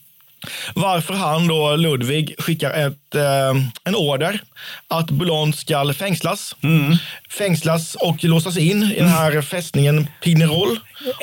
Varför 0.75 1.15
han 1.15 1.49
då, 1.49 1.77
Ludvig, 1.77 2.35
skickar 2.39 2.71
ett, 2.71 3.15
eh, 3.15 3.51
en 3.85 3.95
order 3.95 4.41
att 4.89 5.11
Boulogne 5.11 5.53
ska 5.53 5.93
fängslas. 5.95 6.57
Mm. 6.63 6.97
Fängslas 7.31 7.95
och 7.95 8.25
låsas 8.25 8.57
in 8.57 8.83
i 8.83 8.99
den 8.99 9.09
här 9.09 9.43
fästningen 9.43 10.07
Pignerol. 10.23 10.79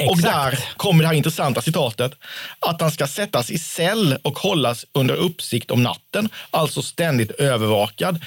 Och 0.10 0.18
där 0.18 0.60
kommer 0.78 1.04
det 1.04 1.08
här 1.08 1.16
intressanta 1.16 1.62
citatet. 1.62 2.12
Att 2.60 2.82
han 2.82 2.92
ska 2.92 3.08
sättas 3.08 3.52
i 3.52 3.58
cell 3.58 4.18
och 4.22 4.40
hållas 4.40 4.86
under 4.92 5.16
uppsikt 5.16 5.72
om 5.72 5.84
natten. 5.84 6.30
Alltså 6.52 6.82
ständigt 6.82 7.32
övervakad. 7.32 8.24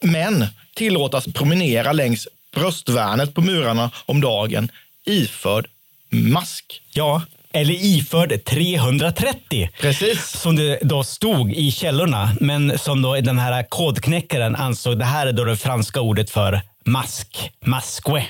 Men 0.00 0.46
tillåtas 0.74 1.24
promenera 1.34 1.92
längs 1.92 2.28
bröstvärnet 2.54 3.34
på 3.34 3.40
murarna 3.40 3.90
om 4.06 4.20
dagen 4.20 4.70
iförd 5.06 5.66
mask. 6.10 6.82
Ja, 6.94 7.22
eller 7.52 7.74
iförd 7.74 8.44
330. 8.44 9.70
Precis. 9.80 10.40
Som 10.40 10.56
det 10.56 10.78
då 10.82 11.04
stod 11.04 11.52
i 11.52 11.70
källorna, 11.70 12.30
men 12.40 12.78
som 12.78 13.02
då 13.02 13.14
den 13.14 13.38
här 13.38 13.62
kodknäckaren 13.68 14.56
ansåg 14.56 14.98
det 14.98 15.04
här 15.04 15.26
är 15.26 15.32
då 15.32 15.44
det 15.44 15.56
franska 15.56 16.00
ordet 16.00 16.30
för 16.30 16.60
mask, 16.84 17.50
masque. 17.66 18.26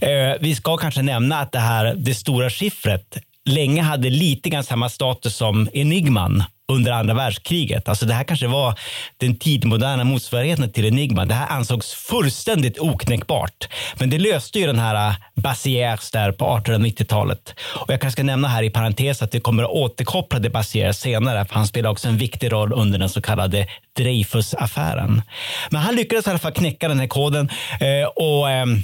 Eh, 0.00 0.34
vi 0.40 0.54
ska 0.54 0.76
kanske 0.76 1.02
nämna 1.02 1.40
att 1.40 1.52
det 1.52 1.58
här, 1.58 1.94
det 1.94 2.14
stora 2.14 2.50
skiffret, 2.50 3.18
länge 3.44 3.82
hade 3.82 4.10
lite 4.10 4.50
grann 4.50 4.64
samma 4.64 4.88
status 4.88 5.36
som 5.36 5.68
Enigman 5.72 6.44
under 6.70 6.92
andra 6.92 7.14
världskriget. 7.14 7.88
Alltså 7.88 8.06
det 8.06 8.14
här 8.14 8.24
kanske 8.24 8.46
var 8.46 8.78
den 9.16 9.36
tidmoderna 9.36 10.04
motsvarigheten 10.04 10.72
till 10.72 10.84
Enigma. 10.84 11.24
Det 11.24 11.34
här 11.34 11.46
ansågs 11.48 11.92
fullständigt 11.92 12.78
oknäckbart. 12.78 13.68
Men 13.98 14.10
det 14.10 14.18
löste 14.18 14.58
ju 14.58 14.66
den 14.66 14.78
här 14.78 15.08
äh, 15.08 15.14
Bassiers 15.34 16.10
där 16.10 16.32
på 16.32 16.44
1890-talet. 16.44 17.54
Och 17.60 17.92
jag 17.92 18.00
kanske 18.00 18.12
ska 18.12 18.22
nämna 18.22 18.48
här 18.48 18.62
i 18.62 18.70
parentes 18.70 19.22
att 19.22 19.34
vi 19.34 19.40
kommer 19.40 19.62
att 19.62 19.70
återkoppla 19.70 20.40
till 20.40 20.50
Bassier 20.50 20.92
senare, 20.92 21.44
för 21.44 21.54
han 21.54 21.66
spelade 21.66 21.92
också 21.92 22.08
en 22.08 22.18
viktig 22.18 22.52
roll 22.52 22.72
under 22.72 22.98
den 22.98 23.08
så 23.08 23.22
kallade 23.22 23.66
Dreyfusaffären. 23.96 25.22
Men 25.70 25.80
han 25.80 25.96
lyckades 25.96 26.26
i 26.26 26.30
alla 26.30 26.38
fall 26.38 26.52
knäcka 26.52 26.88
den 26.88 27.00
här 27.00 27.06
koden 27.06 27.48
eh, 27.80 28.08
och 28.16 28.50
ehm, 28.50 28.82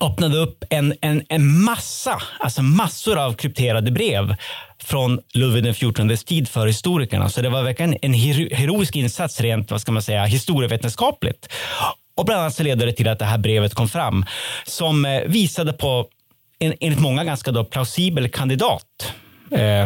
öppnade 0.00 0.38
upp 0.38 0.64
en, 0.70 0.94
en, 1.00 1.22
en 1.28 1.62
massa, 1.62 2.22
alltså 2.40 2.62
massor 2.62 3.18
av 3.18 3.32
krypterade 3.32 3.90
brev 3.90 4.36
från 4.82 5.20
Ludvig 5.34 5.74
XIVs 5.74 6.24
tid 6.24 6.48
för 6.48 6.66
historikerna. 6.66 7.28
Så 7.28 7.42
det 7.42 7.48
var 7.48 7.62
verkligen 7.62 7.96
en 8.02 8.14
hero- 8.14 8.54
heroisk 8.54 8.96
insats 8.96 9.40
rent 9.40 9.70
vad 9.70 9.80
ska 9.80 9.92
man 9.92 10.02
säga, 10.02 10.24
historievetenskapligt. 10.24 11.48
Och 12.14 12.24
bland 12.24 12.40
annat 12.40 12.54
så 12.54 12.62
ledde 12.62 12.86
det 12.86 12.92
till 12.92 13.08
att 13.08 13.18
det 13.18 13.24
här 13.24 13.38
brevet 13.38 13.74
kom 13.74 13.88
fram 13.88 14.24
som 14.66 15.04
eh, 15.04 15.22
visade 15.26 15.72
på 15.72 16.06
en, 16.58 16.74
enligt 16.80 17.00
många 17.00 17.24
ganska 17.24 17.52
då 17.52 17.64
plausibel 17.64 18.28
kandidat 18.28 19.12
eh, 19.50 19.82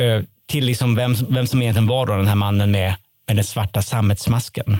eh, 0.00 0.22
till 0.48 0.64
liksom 0.64 0.94
vem, 0.94 1.14
vem 1.28 1.46
som 1.46 1.62
egentligen 1.62 1.86
var 1.86 2.06
då 2.06 2.16
den 2.16 2.26
här 2.26 2.34
mannen 2.34 2.70
med, 2.70 2.94
med 3.26 3.36
den 3.36 3.44
svarta 3.44 3.82
sammetsmasken. 3.82 4.78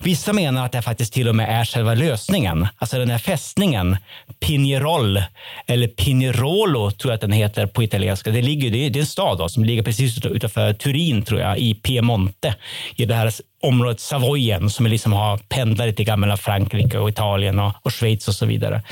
Vissa 0.00 0.32
menar 0.32 0.66
att 0.66 0.72
det 0.72 0.82
faktiskt 0.82 1.12
till 1.12 1.28
och 1.28 1.34
med 1.34 1.60
är 1.60 1.64
själva 1.64 1.94
lösningen. 1.94 2.68
Alltså 2.78 2.98
den 2.98 3.10
här 3.10 3.18
fästningen, 3.18 3.96
Pinerol, 4.40 5.22
eller 5.66 5.88
Pinerolo 5.88 6.90
tror 6.90 7.12
jag 7.12 7.14
att 7.14 7.20
den 7.20 7.32
heter 7.32 7.66
på 7.66 7.82
italienska. 7.82 8.30
Det, 8.30 8.42
ligger, 8.42 8.70
det 8.70 8.86
är 8.86 8.96
en 8.96 9.06
stad 9.06 9.38
då, 9.38 9.48
som 9.48 9.64
ligger 9.64 9.82
precis 9.82 10.24
utanför 10.24 10.72
Turin 10.72 11.22
tror 11.22 11.40
jag, 11.40 11.58
i 11.58 11.74
Piemonte. 11.74 12.54
I 12.96 13.04
det 13.04 13.14
här 13.14 13.32
området 13.62 14.00
Savoyen 14.00 14.70
som 14.70 14.86
liksom 14.86 15.12
har 15.12 15.38
pendlat 15.38 15.96
till 15.96 16.06
gamla 16.06 16.36
Frankrike 16.36 16.98
och 16.98 17.08
Italien 17.08 17.58
och, 17.58 17.72
och 17.82 17.92
Schweiz 17.92 18.28
och 18.28 18.34
så 18.34 18.46
vidare. 18.46 18.82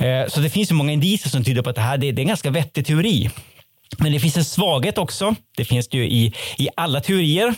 Eh, 0.00 0.28
så 0.28 0.40
det 0.40 0.50
finns 0.50 0.70
ju 0.70 0.74
många 0.74 0.92
indicier 0.92 1.30
som 1.30 1.44
tyder 1.44 1.62
på 1.62 1.70
att 1.70 1.76
det 1.76 1.82
här 1.82 1.98
det, 1.98 2.12
det 2.12 2.20
är 2.20 2.24
en 2.24 2.28
ganska 2.28 2.50
vettig 2.50 2.86
teori. 2.86 3.30
Men 3.98 4.12
det 4.12 4.20
finns 4.20 4.36
en 4.36 4.44
svaghet 4.44 4.98
också. 4.98 5.34
Det 5.56 5.64
finns 5.64 5.88
det 5.88 5.96
ju 5.96 6.04
i, 6.04 6.34
i 6.58 6.68
alla 6.76 7.00
teorier. 7.00 7.54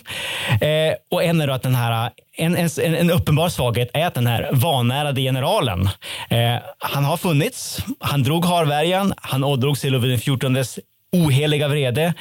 Eh, 0.60 0.94
och 1.10 1.24
en 1.24 1.40
är 1.40 1.46
då 1.46 1.52
att 1.52 1.62
den 1.62 1.74
här, 1.74 2.10
en, 2.36 2.56
en, 2.56 2.70
en 2.78 3.10
uppenbar 3.10 3.48
svaghet 3.48 3.90
är 3.94 4.06
att 4.06 4.14
den 4.14 4.26
här 4.26 4.50
vanärade 4.52 5.20
generalen, 5.20 5.88
eh, 6.30 6.56
han 6.78 7.04
har 7.04 7.16
funnits. 7.16 7.78
Han 8.00 8.22
drog 8.22 8.44
harvärjan. 8.44 9.14
Han 9.16 9.44
ådrog 9.44 9.78
sig 9.78 9.90
Ludvig 9.90 10.20
XIVs 10.20 10.78
oheliga 11.12 11.68
vrede. 11.68 12.14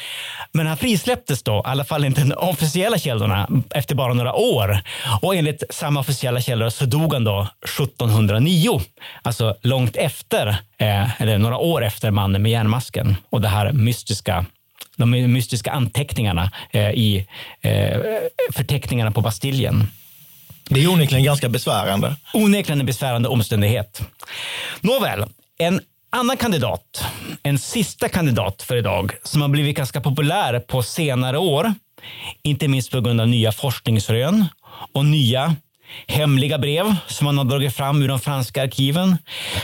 Men 0.52 0.68
han 0.68 0.78
frisläpptes 0.78 1.44
då, 1.44 1.58
i 1.58 1.62
alla 1.66 1.84
fall 1.84 2.04
enligt 2.04 2.30
de 2.30 2.34
officiella 2.38 2.98
källorna, 2.98 3.50
efter 3.70 3.96
bara 3.96 4.14
några 4.14 4.34
år. 4.34 4.80
Och 5.22 5.36
enligt 5.36 5.64
samma 5.70 6.00
officiella 6.00 6.42
källor 6.42 6.70
så 6.70 6.86
dog 6.86 7.14
han 7.14 7.24
då 7.24 7.48
1709. 7.64 8.82
Alltså 9.22 9.56
långt 9.62 9.96
efter, 9.96 10.48
eh, 10.78 11.22
eller 11.22 11.38
några 11.38 11.58
år 11.58 11.84
efter 11.84 12.12
mannen 12.12 12.42
med 12.42 12.52
järnmasken 12.52 13.16
och 13.30 13.42
det 13.42 13.48
här 13.48 13.72
mystiska 13.72 14.46
de 14.98 15.12
mystiska 15.12 15.72
anteckningarna 15.72 16.52
eh, 16.72 16.90
i 16.90 17.28
eh, 17.62 18.00
förteckningarna 18.54 19.12
på 19.12 19.22
Bastiljen. 19.22 19.88
Det 20.70 20.84
är 20.84 20.88
onekligen 20.88 21.24
ganska 21.24 21.50
besvärande. 21.50 22.16
Onekligen 22.34 22.80
en 22.80 22.86
besvärande 22.86 23.30
omständighet. 23.30 24.02
Nåväl, 24.82 25.26
en 25.58 25.82
annan 26.16 26.38
kandidat, 26.38 27.06
en 27.44 27.60
sista 27.60 28.10
kandidat 28.10 28.62
för 28.62 28.76
idag 28.76 29.12
som 29.24 29.42
har 29.42 29.50
blivit 29.50 29.78
ganska 29.78 30.02
populär 30.02 30.60
på 30.60 30.84
senare 30.84 31.38
år, 31.38 31.74
inte 32.44 32.68
minst 32.68 32.92
på 32.92 33.02
grund 33.02 33.22
av 33.22 33.28
nya 33.28 33.52
forskningsrön 33.52 34.46
och 34.94 35.06
nya 35.06 35.56
hemliga 36.08 36.58
brev 36.58 36.96
som 37.08 37.26
man 37.26 37.38
har 37.38 37.46
dragit 37.46 37.76
fram 37.76 38.04
ur 38.04 38.08
de 38.08 38.20
franska 38.20 38.64
arkiven. 38.64 39.18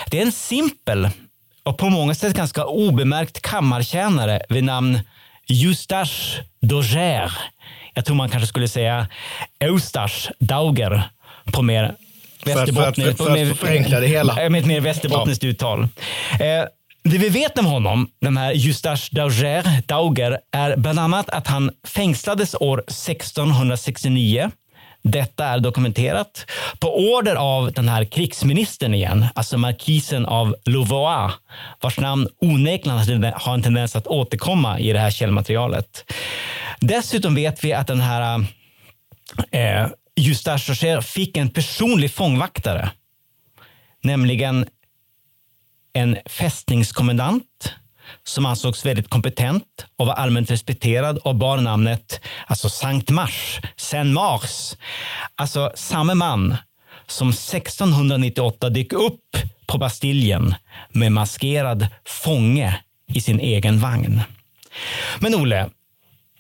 Det 0.09 0.17
är 0.17 0.21
en 0.25 0.31
simpel 0.31 1.09
och 1.63 1.77
på 1.77 1.89
många 1.89 2.15
sätt 2.15 2.33
ganska 2.33 2.65
obemärkt 2.65 3.41
kammartjänare 3.41 4.41
vid 4.49 4.63
namn 4.63 4.99
Eustache 5.49 6.43
Dauger. 6.61 7.31
Jag 7.93 8.05
tror 8.05 8.15
man 8.15 8.29
kanske 8.29 8.47
skulle 8.47 8.67
säga 8.67 9.07
Eustache 9.59 10.31
Dauger 10.39 11.09
på 11.51 11.61
mer 11.61 11.95
för 12.43 12.51
att- 12.51 12.55
för 12.55 12.65
västerbottniskt. 12.65 13.17
för 13.17 13.31
att- 13.31 13.37
för 13.39 13.51
att 13.51 13.57
förenkla 13.57 13.99
det 13.99 14.07
hela. 14.07 14.43
Eh, 14.43 14.49
Med 14.49 14.59
ett 14.61 14.65
mer 14.67 14.79
västerbottniskt 14.81 15.43
uttal. 15.43 15.81
Eh, 16.31 16.37
det 17.03 17.17
vi 17.17 17.29
vet 17.29 17.59
om 17.59 17.65
honom, 17.65 18.07
den 18.21 18.37
här 18.37 18.51
Eustache 18.51 19.09
Dauger, 19.11 19.63
Dauger, 19.87 20.39
är 20.51 20.75
bland 20.77 20.99
annat 20.99 21.29
att 21.29 21.47
han 21.47 21.71
fängslades 21.87 22.55
år 22.55 22.83
1669 22.87 24.51
Detta 25.03 25.45
är 25.45 25.59
dokumenterat 25.59 26.45
på 26.79 26.97
order 27.13 27.35
av 27.35 27.71
den 27.73 27.89
här 27.89 28.05
krigsministern 28.05 28.93
igen, 28.93 29.25
alltså 29.35 29.57
markisen 29.57 30.25
av 30.25 30.55
Louvois, 30.65 31.31
vars 31.81 31.99
namn 31.99 32.27
onekligen 32.41 33.23
har 33.35 33.53
en 33.53 33.63
tendens 33.63 33.95
att 33.95 34.07
återkomma 34.07 34.79
i 34.79 34.93
det 34.93 34.99
här 34.99 35.11
källmaterialet. 35.11 36.11
Dessutom 36.79 37.35
vet 37.35 37.63
vi 37.63 37.73
att 37.73 37.87
den 37.87 38.01
här 38.01 38.45
eh, 39.51 39.87
Eustache 40.15 40.71
Rocher 40.71 41.01
fick 41.01 41.37
en 41.37 41.49
personlig 41.49 42.11
fångvaktare, 42.11 42.91
nämligen 44.01 44.65
en 45.93 46.17
fästningskommendant 46.25 47.73
som 48.23 48.45
ansågs 48.45 48.85
väldigt 48.85 49.09
kompetent 49.09 49.85
och 49.97 50.05
var 50.05 50.13
allmänt 50.13 50.51
respekterad 50.51 51.17
och 51.17 51.35
bar 51.35 51.57
namnet 51.57 52.21
alltså 52.47 52.69
Sankt 52.69 53.09
Mars, 53.09 53.59
Saint 53.75 54.13
Mars. 54.13 54.77
Alltså 55.35 55.71
samme 55.75 56.13
man 56.13 56.55
som 57.07 57.29
1698 57.29 58.69
dök 58.69 58.93
upp 58.93 59.37
på 59.65 59.77
Bastiljen 59.77 60.55
med 60.89 61.11
maskerad 61.11 61.87
fånge 62.05 62.79
i 63.07 63.21
sin 63.21 63.39
egen 63.39 63.79
vagn. 63.79 64.21
Men 65.19 65.35
Olle, 65.35 65.69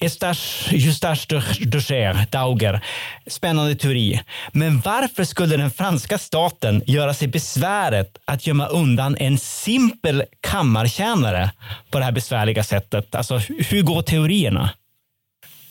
Eustache, 0.01 0.75
Eustache 0.75 1.27
docher, 1.65 2.25
Dauger. 2.31 2.81
Spännande 3.27 3.75
teori. 3.75 4.21
Men 4.51 4.79
varför 4.79 5.23
skulle 5.23 5.57
den 5.57 5.71
franska 5.71 6.17
staten 6.17 6.83
göra 6.87 7.13
sig 7.13 7.27
besväret 7.27 8.17
att 8.25 8.47
gömma 8.47 8.67
undan 8.67 9.17
en 9.17 9.37
simpel 9.37 10.23
kammartjänare 10.41 11.51
på 11.89 11.99
det 11.99 12.05
här 12.05 12.11
besvärliga 12.11 12.63
sättet? 12.63 13.15
Alltså, 13.15 13.37
hur 13.37 13.81
går 13.81 14.01
teorierna? 14.01 14.69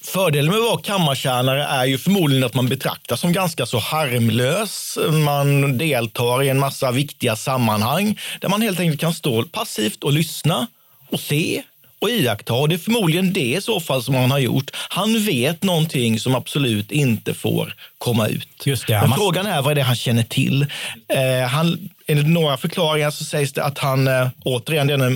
Fördelen 0.03 0.51
med 0.51 0.59
att 0.59 0.65
vara 0.65 0.83
kammartjänare 0.83 1.65
är 1.65 1.85
ju 1.85 1.99
förmodligen 1.99 2.45
att 2.45 2.55
man 2.55 2.69
betraktas 2.69 3.21
som 3.21 3.33
ganska 3.33 3.67
så 3.67 3.79
harmlös. 3.79 4.99
Man 5.25 5.79
deltar 5.79 6.43
i 6.43 6.49
en 6.49 6.59
massa 6.59 6.91
viktiga 6.91 7.37
sammanhang 7.37 8.19
där 8.41 8.49
man 8.49 8.63
helt 8.63 8.81
enkelt 8.81 9.01
kan 9.01 9.15
stå 9.15 9.43
passivt 9.43 10.05
och 10.05 10.13
lyssna 10.13 10.67
och 11.11 11.21
se 11.21 11.63
och 12.01 12.11
iaktta. 12.11 12.55
och 12.55 12.69
Det 12.69 12.75
är 12.75 12.79
förmodligen 12.79 13.33
det 13.33 13.55
i 13.55 13.61
så 13.61 13.81
fall 13.81 14.03
som 14.03 14.15
han 14.15 14.31
har 14.31 14.39
gjort. 14.39 14.71
Han 14.75 15.25
vet 15.25 15.63
någonting 15.63 16.21
som 16.21 16.35
absolut 16.35 16.93
inte 16.93 17.35
får 17.35 17.75
komma 18.01 18.27
ut. 18.27 18.49
Just 18.65 18.87
det, 18.87 19.01
Men 19.01 19.13
frågan 19.13 19.47
är 19.47 19.63
vad 19.63 19.71
är 19.71 19.75
det 19.75 19.83
han 19.83 19.97
känner 19.97 20.23
till. 20.23 20.67
Eh, 21.09 21.49
han, 21.49 21.89
enligt 22.07 22.27
några 22.27 22.57
förklaringar 22.57 23.11
så 23.11 23.25
sägs 23.25 23.53
det 23.53 23.65
att 23.65 23.79
han, 23.79 24.09
eh, 24.09 24.29
återigen, 24.45 24.87
det 24.87 24.97
när 24.97 25.13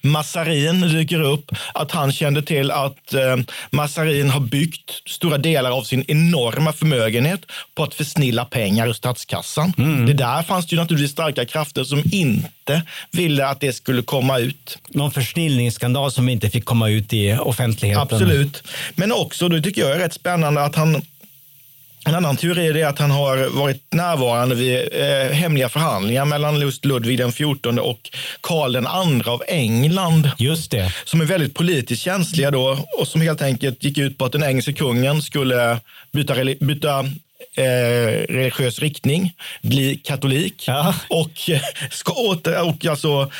Massarin 0.00 0.80
dyker 0.80 1.22
upp, 1.22 1.50
att 1.74 1.92
han 1.92 2.12
kände 2.12 2.42
till 2.42 2.70
att 2.70 3.14
eh, 3.14 3.36
Massarin 3.70 4.30
har 4.30 4.40
byggt 4.40 4.90
stora 5.06 5.38
delar 5.38 5.70
av 5.70 5.82
sin 5.82 6.04
enorma 6.08 6.72
förmögenhet 6.72 7.40
på 7.74 7.82
att 7.82 7.94
försnilla 7.94 8.44
pengar 8.44 8.88
ur 8.88 8.92
statskassan. 8.92 9.72
Mm. 9.78 10.06
Det 10.06 10.12
där 10.12 10.42
fanns 10.42 10.66
det 10.66 10.74
ju 10.74 10.80
naturligtvis 10.80 11.12
starka 11.12 11.44
krafter 11.44 11.84
som 11.84 12.02
inte 12.12 12.82
ville 13.12 13.46
att 13.46 13.60
det 13.60 13.72
skulle 13.72 14.02
komma 14.02 14.38
ut. 14.38 14.78
Någon 14.88 15.10
försnillningsskandal 15.10 16.12
som 16.12 16.28
inte 16.28 16.50
fick 16.50 16.64
komma 16.64 16.88
ut 16.88 17.12
i 17.12 17.32
offentligheten. 17.32 18.02
Absolut. 18.02 18.62
Men 18.94 19.12
också, 19.12 19.48
det 19.48 19.62
tycker 19.62 19.80
jag 19.80 19.90
är 19.90 19.98
rätt 19.98 20.14
spännande, 20.14 20.64
att 20.64 20.76
han 20.76 21.02
en 22.04 22.14
annan 22.14 22.36
teori 22.36 22.80
är 22.80 22.86
att 22.86 22.98
han 22.98 23.10
har 23.10 23.48
varit 23.48 23.92
närvarande 23.92 24.54
vid 24.54 24.88
eh, 24.92 25.32
hemliga 25.32 25.68
förhandlingar 25.68 26.24
mellan 26.24 26.60
just 26.60 26.84
Ludvig 26.84 27.18
den 27.18 27.32
XIV 27.32 27.78
och 27.78 28.10
Karl 28.40 28.72
den 28.72 28.86
II 28.86 29.22
av 29.26 29.42
England. 29.48 30.30
Just 30.38 30.70
det. 30.70 30.92
Som 31.04 31.20
är 31.20 31.24
väldigt 31.24 31.54
politiskt 31.54 32.02
känsliga 32.02 32.50
då 32.50 32.78
och 32.98 33.08
som 33.08 33.20
helt 33.20 33.42
enkelt 33.42 33.84
gick 33.84 33.98
ut 33.98 34.18
på 34.18 34.24
att 34.24 34.32
den 34.32 34.42
engelske 34.42 34.72
kungen 34.72 35.22
skulle 35.22 35.80
byta, 36.12 36.34
byta 36.60 37.00
eh, 37.56 37.64
religiös 38.28 38.78
riktning, 38.78 39.32
bli 39.62 39.96
katolik 39.96 40.64
ja. 40.66 40.94
och, 41.08 41.50
eh, 41.50 41.60
ska 41.90 42.12
åter, 42.12 42.68
och 42.68 42.86
alltså 42.86 43.30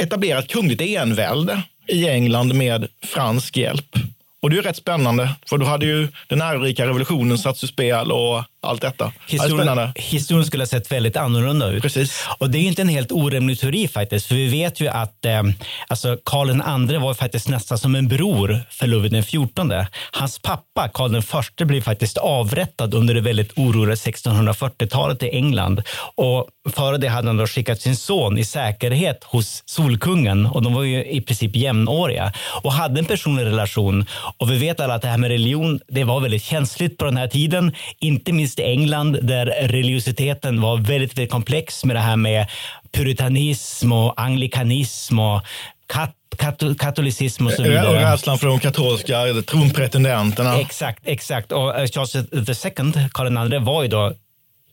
etablera 0.00 0.38
ett 0.38 0.48
kungligt 0.48 0.80
envälde 0.80 1.62
i 1.86 2.08
England 2.08 2.54
med 2.54 2.88
fransk 3.02 3.56
hjälp. 3.56 3.96
Och 4.44 4.50
det 4.50 4.58
är 4.58 4.62
rätt 4.62 4.76
spännande, 4.76 5.30
för 5.46 5.58
då 5.58 5.66
hade 5.66 5.86
ju 5.86 6.08
den 6.28 6.42
ärorika 6.42 6.86
revolutionen 6.86 7.38
satts 7.38 7.64
ur 7.64 7.68
spel 7.68 8.12
och 8.12 8.42
allt 8.64 8.82
detta. 8.82 9.12
Historien, 9.26 9.92
historien 9.96 10.46
skulle 10.46 10.62
ha 10.62 10.66
sett 10.66 10.92
väldigt 10.92 11.16
annorlunda 11.16 11.70
ut. 11.70 11.82
Precis. 11.82 12.26
Och 12.38 12.50
det 12.50 12.58
är 12.58 12.62
inte 12.62 12.82
en 12.82 12.88
helt 12.88 13.12
orimlig 13.12 13.60
teori 13.60 13.88
faktiskt, 13.88 14.26
för 14.26 14.34
vi 14.34 14.48
vet 14.48 14.80
ju 14.80 14.88
att 14.88 15.24
eh, 15.24 15.42
alltså 15.88 16.18
Karl 16.24 16.50
II 16.90 16.96
var 16.98 17.14
faktiskt 17.14 17.48
nästan 17.48 17.78
som 17.78 17.94
en 17.94 18.08
bror 18.08 18.60
för 18.70 18.86
Ludvig 18.86 19.24
XIV. 19.24 19.86
Hans 20.12 20.38
pappa 20.38 20.88
Karl 20.88 21.16
I 21.60 21.64
blev 21.64 21.80
faktiskt 21.80 22.18
avrättad 22.18 22.94
under 22.94 23.14
det 23.14 23.20
väldigt 23.20 23.58
oroliga 23.58 23.94
1640-talet 23.94 25.22
i 25.22 25.28
England 25.28 25.82
och 26.14 26.48
före 26.72 26.98
det 26.98 27.08
hade 27.08 27.28
han 27.28 27.36
då 27.36 27.46
skickat 27.46 27.80
sin 27.80 27.96
son 27.96 28.38
i 28.38 28.44
säkerhet 28.44 29.24
hos 29.24 29.62
Solkungen 29.66 30.46
och 30.46 30.62
de 30.62 30.74
var 30.74 30.82
ju 30.82 31.04
i 31.04 31.20
princip 31.20 31.56
jämnåriga 31.56 32.32
och 32.62 32.72
hade 32.72 32.98
en 32.98 33.04
personlig 33.04 33.44
relation. 33.44 34.06
Och 34.38 34.50
vi 34.50 34.58
vet 34.58 34.80
alla 34.80 34.94
att 34.94 35.02
det 35.02 35.08
här 35.08 35.18
med 35.18 35.30
religion, 35.30 35.80
det 35.88 36.04
var 36.04 36.20
väldigt 36.20 36.42
känsligt 36.42 36.98
på 36.98 37.04
den 37.04 37.16
här 37.16 37.28
tiden, 37.28 37.74
inte 37.98 38.32
minst 38.32 38.58
i 38.58 38.62
England 38.62 39.18
där 39.22 39.46
religiositeten 39.46 40.60
var 40.60 40.76
väldigt, 40.76 41.18
väldigt 41.18 41.30
komplex 41.30 41.84
med 41.84 41.96
det 41.96 42.00
här 42.00 42.16
med 42.16 42.46
puritanism 42.92 43.92
och 43.92 44.20
anglikanism 44.20 45.18
och 45.18 45.42
kat 45.86 46.14
kat 46.38 46.62
katolicism 46.78 47.46
och 47.46 47.52
så 47.52 47.62
vidare. 47.62 47.88
Och 47.88 47.94
rädslan 47.94 48.38
för 48.38 48.46
de 48.46 48.60
katolska 48.60 49.24
tronpretendenterna. 49.46 50.60
Exakt, 50.60 51.02
exakt. 51.04 51.52
Och 51.52 51.78
eh, 51.78 51.86
Charles 51.86 52.16
II, 52.16 53.08
Karl 53.12 53.52
II, 53.52 53.58
var 53.58 53.82
ju 53.82 53.88
då 53.88 54.12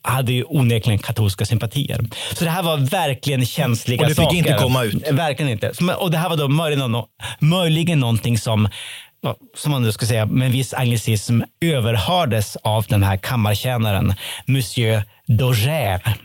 hade 0.03 0.33
ju 0.33 0.43
onekligen 0.43 0.99
katolska 0.99 1.45
sympatier. 1.45 1.99
Så 2.33 2.43
det 2.43 2.49
här 2.49 2.63
var 2.63 2.77
verkligen 2.77 3.45
känsliga 3.45 3.99
saker. 3.99 4.03
Och 4.03 4.09
det 4.09 4.15
fick 4.15 4.25
saker. 4.25 4.37
inte 4.37 4.63
komma 4.63 4.83
ut. 4.83 5.11
Verkligen 5.11 5.51
inte. 5.51 5.93
Och 5.97 6.11
det 6.11 6.17
här 6.17 6.29
var 6.29 6.37
då 6.37 6.47
möjligen, 6.47 7.03
möjligen 7.39 7.99
någonting 7.99 8.37
som 8.37 8.69
som 9.55 9.71
man 9.71 9.81
nu 9.81 9.91
ska 9.91 10.05
säga 10.05 10.25
med 10.25 10.51
viss 10.51 10.73
anglicism, 10.73 11.41
överhördes 11.61 12.55
av 12.55 12.85
den 12.89 13.03
här 13.03 13.17
kammartjänaren, 13.17 14.13
Monsieur 14.45 15.03
Dauger. 15.27 16.17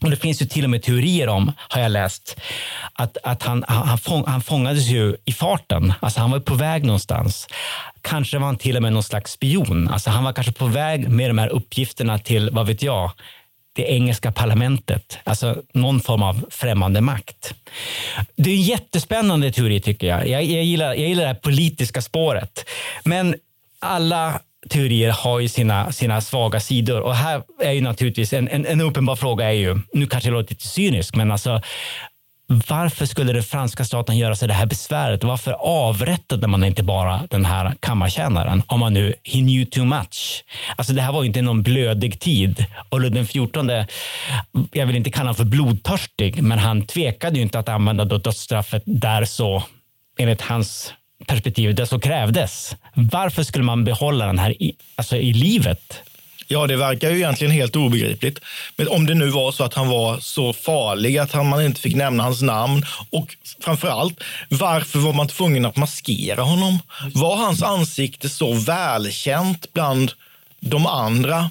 Och 0.00 0.10
det 0.10 0.16
finns 0.16 0.42
ju 0.42 0.46
till 0.46 0.64
och 0.64 0.70
med 0.70 0.82
teorier 0.82 1.28
om, 1.28 1.52
har 1.58 1.80
jag 1.80 1.92
läst, 1.92 2.40
att, 2.92 3.16
att 3.22 3.42
han, 3.42 3.64
han, 3.68 3.98
fång, 3.98 4.24
han 4.26 4.42
fångades 4.42 4.86
ju 4.86 5.16
i 5.24 5.32
farten. 5.32 5.92
Alltså 6.00 6.20
han 6.20 6.30
var 6.30 6.40
på 6.40 6.54
väg 6.54 6.84
någonstans. 6.84 7.46
Kanske 8.00 8.38
var 8.38 8.46
han 8.46 8.56
till 8.56 8.76
och 8.76 8.82
med 8.82 8.92
någon 8.92 9.02
slags 9.02 9.32
spion. 9.32 9.88
Alltså 9.88 10.10
han 10.10 10.24
var 10.24 10.32
kanske 10.32 10.52
på 10.52 10.66
väg 10.66 11.08
med 11.08 11.30
de 11.30 11.38
här 11.38 11.48
uppgifterna 11.48 12.18
till, 12.18 12.50
vad 12.52 12.66
vet 12.66 12.82
jag, 12.82 13.10
det 13.72 13.82
engelska 13.82 14.32
parlamentet, 14.32 15.18
alltså 15.24 15.62
någon 15.74 16.00
form 16.00 16.22
av 16.22 16.44
främmande 16.50 17.00
makt. 17.00 17.54
Det 18.36 18.50
är 18.50 18.54
en 18.54 18.62
jättespännande 18.62 19.52
teori 19.52 19.80
tycker 19.80 20.06
jag. 20.06 20.28
Jag, 20.28 20.44
jag, 20.44 20.64
gillar, 20.64 20.86
jag 20.86 21.08
gillar 21.08 21.22
det 21.22 21.28
här 21.28 21.34
politiska 21.34 22.02
spåret. 22.02 22.68
Men 23.04 23.34
alla 23.78 24.40
teorier 24.68 25.10
har 25.10 25.40
ju 25.40 25.48
sina, 25.48 25.92
sina 25.92 26.20
svaga 26.20 26.60
sidor 26.60 27.00
och 27.00 27.14
här 27.14 27.42
är 27.60 27.72
ju 27.72 27.80
naturligtvis 27.80 28.32
en, 28.32 28.48
en, 28.48 28.66
en 28.66 28.80
uppenbar 28.80 29.16
fråga 29.16 29.46
är 29.46 29.52
ju, 29.52 29.78
nu 29.92 30.06
kanske 30.06 30.30
det 30.30 30.34
låter 30.34 30.50
lite 30.50 30.68
cyniskt, 30.68 31.16
men 31.16 31.32
alltså 31.32 31.62
varför 32.68 33.06
skulle 33.06 33.32
den 33.32 33.42
franska 33.42 33.84
staten 33.84 34.18
göra 34.18 34.36
sig 34.36 34.48
det 34.48 34.54
här 34.54 34.66
besväret? 34.66 35.24
Varför 35.24 35.52
avrättade 35.60 36.46
man 36.46 36.64
inte 36.64 36.82
bara 36.82 37.26
den 37.30 37.44
här 37.44 37.74
kammartjänaren 37.80 38.62
om 38.66 38.80
man 38.80 38.94
nu 38.94 39.14
he 39.24 39.38
knew 39.38 39.64
too 39.64 39.84
much? 39.84 40.44
Alltså 40.76 40.92
det 40.92 41.02
här 41.02 41.12
var 41.12 41.24
inte 41.24 41.42
någon 41.42 41.62
blödig 41.62 42.20
tid 42.20 42.66
och 42.88 43.00
Ludvig 43.00 43.28
XIV, 43.28 43.86
jag 44.72 44.86
vill 44.86 44.96
inte 44.96 45.10
kalla 45.10 45.22
honom 45.22 45.34
för 45.34 45.44
blodtörstig, 45.44 46.42
men 46.42 46.58
han 46.58 46.86
tvekade 46.86 47.36
ju 47.36 47.42
inte 47.42 47.58
att 47.58 47.68
använda 47.68 48.04
dödsstraffet 48.04 48.82
där 48.86 49.24
så, 49.24 49.62
enligt 50.18 50.40
hans 50.40 50.92
perspektiv, 51.26 51.74
där 51.74 51.84
så 51.84 52.00
krävdes. 52.00 52.76
Varför 52.94 53.42
skulle 53.42 53.64
man 53.64 53.84
behålla 53.84 54.26
den 54.26 54.38
här 54.38 54.62
i, 54.62 54.76
alltså 54.96 55.16
i 55.16 55.32
livet? 55.32 56.02
Ja, 56.52 56.66
det 56.66 56.76
verkar 56.76 57.10
ju 57.10 57.16
egentligen 57.16 57.52
helt 57.52 57.76
obegripligt. 57.76 58.38
Men 58.76 58.88
om 58.88 59.06
det 59.06 59.14
nu 59.14 59.30
var 59.30 59.52
så 59.52 59.64
att 59.64 59.74
han 59.74 59.88
var 59.88 60.20
så 60.20 60.52
farlig 60.52 61.18
att 61.18 61.34
man 61.34 61.62
inte 61.64 61.80
fick 61.80 61.94
nämna 61.94 62.22
hans 62.22 62.42
namn 62.42 62.84
och 63.10 63.36
framför 63.60 63.88
allt, 63.88 64.20
varför 64.48 64.98
var 64.98 65.12
man 65.12 65.28
tvungen 65.28 65.64
att 65.64 65.76
maskera 65.76 66.42
honom? 66.42 66.78
Var 67.14 67.36
hans 67.36 67.62
ansikte 67.62 68.28
så 68.28 68.52
välkänt 68.52 69.72
bland 69.72 70.12
de 70.60 70.86
andra 70.86 71.50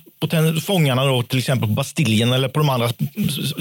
fångarna, 0.66 1.06
då, 1.06 1.24
till 1.24 1.40
exempel 1.40 1.70
på 1.70 1.74
Bastiljen 1.74 2.34
eller 2.34 2.48
på 2.48 2.60
de 2.60 2.70
andra 2.70 2.90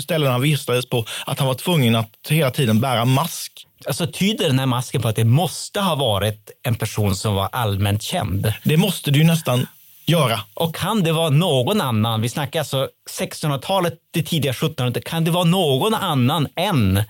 ställena 0.02 0.32
han 0.32 0.40
vistades 0.40 0.86
på, 0.86 1.04
att 1.26 1.38
han 1.38 1.48
var 1.48 1.54
tvungen 1.54 1.96
att 1.96 2.10
hela 2.28 2.50
tiden 2.50 2.80
bära 2.80 3.04
mask? 3.04 3.66
Alltså, 3.86 4.06
tyder 4.06 4.46
den 4.46 4.58
här 4.58 4.66
masken 4.66 5.02
på 5.02 5.08
att 5.08 5.16
det 5.16 5.24
måste 5.24 5.80
ha 5.80 5.94
varit 5.94 6.50
en 6.62 6.74
person 6.74 7.16
som 7.16 7.34
var 7.34 7.48
allmänt 7.52 8.02
känd? 8.02 8.52
Det 8.64 8.76
måste 8.76 9.10
det 9.10 9.18
ju 9.18 9.24
nästan 9.24 9.66
göra. 10.10 10.40
Och 10.54 10.74
kan 10.74 11.02
det 11.02 11.12
vara 11.12 11.30
någon 11.30 11.80
annan, 11.80 12.20
vi 12.20 12.28
snackar 12.28 12.58
alltså 12.58 12.88
1600-talet 13.20 13.94
till 14.14 14.26
tidiga 14.26 14.52
1700-talet, 14.52 15.04
kan 15.04 15.24
det 15.24 15.30
vara 15.30 15.44
någon 15.44 15.94
annan 15.94 16.48
än 16.56 17.02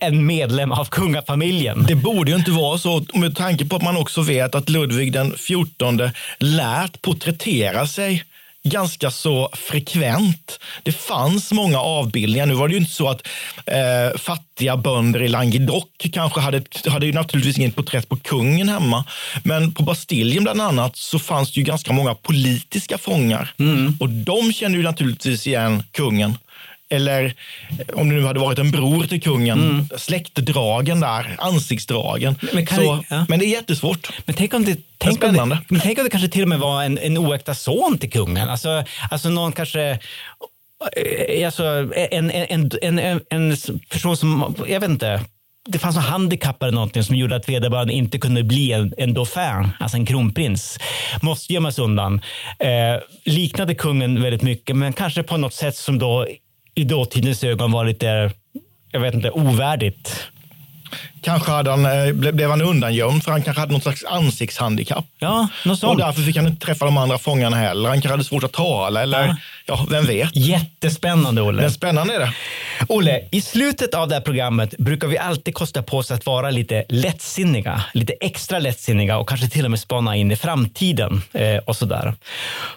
en 0.00 0.26
medlem 0.26 0.72
av 0.72 0.84
kungafamiljen. 0.84 1.84
Det 1.88 1.94
borde 1.94 2.30
ju 2.30 2.36
inte 2.36 2.50
vara 2.50 2.78
så 2.78 3.04
med 3.14 3.36
tanke 3.36 3.64
på 3.64 3.76
att 3.76 3.82
man 3.82 3.96
också 3.96 4.22
vet 4.22 4.54
att 4.54 4.68
Ludvig 4.68 5.12
den 5.12 5.34
14 5.36 6.00
lät 6.38 7.02
porträttera 7.02 7.86
sig 7.86 8.24
ganska 8.64 9.10
så 9.10 9.50
frekvent. 9.52 10.60
Det 10.82 10.92
fanns 10.92 11.52
många 11.52 11.80
avbildningar. 11.80 12.46
Nu 12.46 12.54
var 12.54 12.68
det 12.68 12.74
ju 12.74 12.80
inte 12.80 12.94
så 12.94 13.08
att 13.08 13.26
eh, 13.66 14.18
fattiga 14.18 14.76
bönder 14.76 15.22
i 15.22 15.28
Languedoc 15.28 15.84
kanske 16.12 16.40
hade, 16.40 16.62
hade 16.86 17.06
ju 17.06 17.12
naturligtvis 17.12 17.58
inget 17.58 17.76
porträtt 17.76 18.08
på 18.08 18.16
kungen 18.16 18.68
hemma. 18.68 19.04
Men 19.42 19.72
på 19.72 19.82
Bastiljen 19.82 20.42
bland 20.42 20.60
annat 20.60 20.96
så 20.96 21.18
fanns 21.18 21.52
det 21.52 21.60
ju 21.60 21.64
ganska 21.64 21.92
många 21.92 22.14
politiska 22.14 22.98
fångar. 22.98 23.54
Mm. 23.58 23.96
Och 24.00 24.08
de 24.08 24.52
kände 24.52 24.78
ju 24.78 24.84
naturligtvis 24.84 25.46
igen 25.46 25.82
kungen. 25.92 26.38
Eller 26.90 27.34
om 27.94 28.08
det 28.08 28.14
nu 28.14 28.24
hade 28.24 28.40
varit 28.40 28.58
en 28.58 28.70
bror 28.70 29.04
till 29.04 29.22
kungen, 29.22 29.60
Mm. 29.70 29.88
släktdragen 29.96 31.00
där, 31.00 31.34
ansiktsdragen. 31.38 32.34
Men 32.52 32.66
kan 32.66 32.78
så, 32.78 32.94
det- 32.94 33.02
ja. 33.10 33.26
men 33.28 33.38
det 33.38 33.44
är 33.46 33.50
jättesvårt. 33.50 34.08
Men 34.26 34.34
tänk 34.34 34.54
om 34.54 34.64
det, 34.64 34.78
tänk 34.98 35.24
om 35.24 35.32
det, 35.34 35.58
men 35.68 35.80
tänk 35.80 35.98
om 35.98 36.04
det 36.04 36.10
kanske 36.10 36.28
till 36.28 36.42
och 36.42 36.48
med 36.48 36.58
var 36.58 36.82
en, 36.82 36.98
en 36.98 37.18
oäkta 37.18 37.54
son 37.54 37.98
till 37.98 38.10
kungen. 38.10 38.48
Alltså, 38.48 38.84
alltså 39.10 39.28
någon 39.28 39.52
kanske... 39.52 39.82
eh, 40.96 41.46
Alltså, 41.46 41.64
en, 42.10 42.30
en, 42.30 42.70
en, 42.82 42.98
en, 42.98 43.20
en 43.30 43.56
person 43.90 44.16
som, 44.16 44.54
jag 44.68 44.80
vet 44.80 44.90
inte, 44.90 45.20
det 45.68 45.78
fanns 45.78 45.96
någon 45.96 46.04
handikapp 46.04 46.62
eller 46.62 46.72
någonting 46.72 47.04
som 47.04 47.16
gjorde 47.16 47.36
att 47.36 47.48
vederbörande 47.48 47.92
inte 47.92 48.18
kunde 48.18 48.42
bli 48.42 48.72
en, 48.72 48.94
en 48.98 49.14
dauphin, 49.14 49.68
alltså 49.80 49.96
en 49.96 50.06
kronprins. 50.06 50.78
Måste 51.22 51.52
gömmas 51.52 51.78
undan. 51.78 52.20
Eh, 52.58 53.02
liknade 53.24 53.74
kungen 53.74 54.22
väldigt 54.22 54.42
mycket, 54.42 54.76
men 54.76 54.92
kanske 54.92 55.22
på 55.22 55.36
något 55.36 55.54
sätt 55.54 55.76
som 55.76 55.98
då 55.98 56.26
i 56.78 56.84
dåtidens 56.84 57.44
ögon 57.44 57.72
var 57.72 57.84
lite, 57.84 58.30
jag 58.90 59.00
vet 59.00 59.14
inte, 59.14 59.30
ovärdigt. 59.30 60.30
Kanske 61.22 61.50
hade 61.50 61.70
han, 61.70 61.84
eh, 61.86 61.90
ble- 61.90 62.32
blev 62.32 62.50
han 62.50 62.62
undangömd 62.62 63.24
för 63.24 63.30
han 63.32 63.42
kanske 63.42 63.60
hade 63.60 63.72
något 63.72 63.82
slags 63.82 64.04
ansiktshandikapp. 64.04 65.04
Ja, 65.18 65.48
något 65.64 65.72
Och 65.72 65.78
sånt. 65.78 65.98
därför 66.00 66.22
fick 66.22 66.36
han 66.36 66.46
inte 66.46 66.66
träffa 66.66 66.84
de 66.84 66.96
andra 66.96 67.18
fångarna 67.18 67.56
heller. 67.56 67.88
Han 67.88 67.96
kanske 68.00 68.10
hade 68.12 68.24
svårt 68.24 68.44
att 68.44 68.52
tala 68.52 69.02
eller 69.02 69.26
Ja. 69.26 69.36
ja, 69.66 69.86
vem 69.90 70.04
vet. 70.06 70.36
Jättespännande, 70.36 71.42
Olle. 71.42 71.62
Men 71.62 71.70
spännande 71.70 72.14
är 72.14 72.18
det. 72.20 72.32
Olle, 72.88 73.20
i 73.30 73.40
slutet 73.40 73.94
av 73.94 74.08
det 74.08 74.14
här 74.14 74.22
programmet 74.22 74.74
brukar 74.78 75.08
vi 75.08 75.18
alltid 75.18 75.54
kosta 75.54 75.82
på 75.82 75.98
oss 75.98 76.10
att 76.10 76.26
vara 76.26 76.50
lite 76.50 76.84
lättsinniga, 76.88 77.84
lite 77.94 78.12
extra 78.20 78.58
lättsinniga 78.58 79.18
och 79.18 79.28
kanske 79.28 79.48
till 79.48 79.64
och 79.64 79.70
med 79.70 79.80
spana 79.80 80.16
in 80.16 80.30
i 80.30 80.36
framtiden 80.36 81.22
eh, 81.32 81.56
och 81.56 81.76
sådär. 81.76 82.14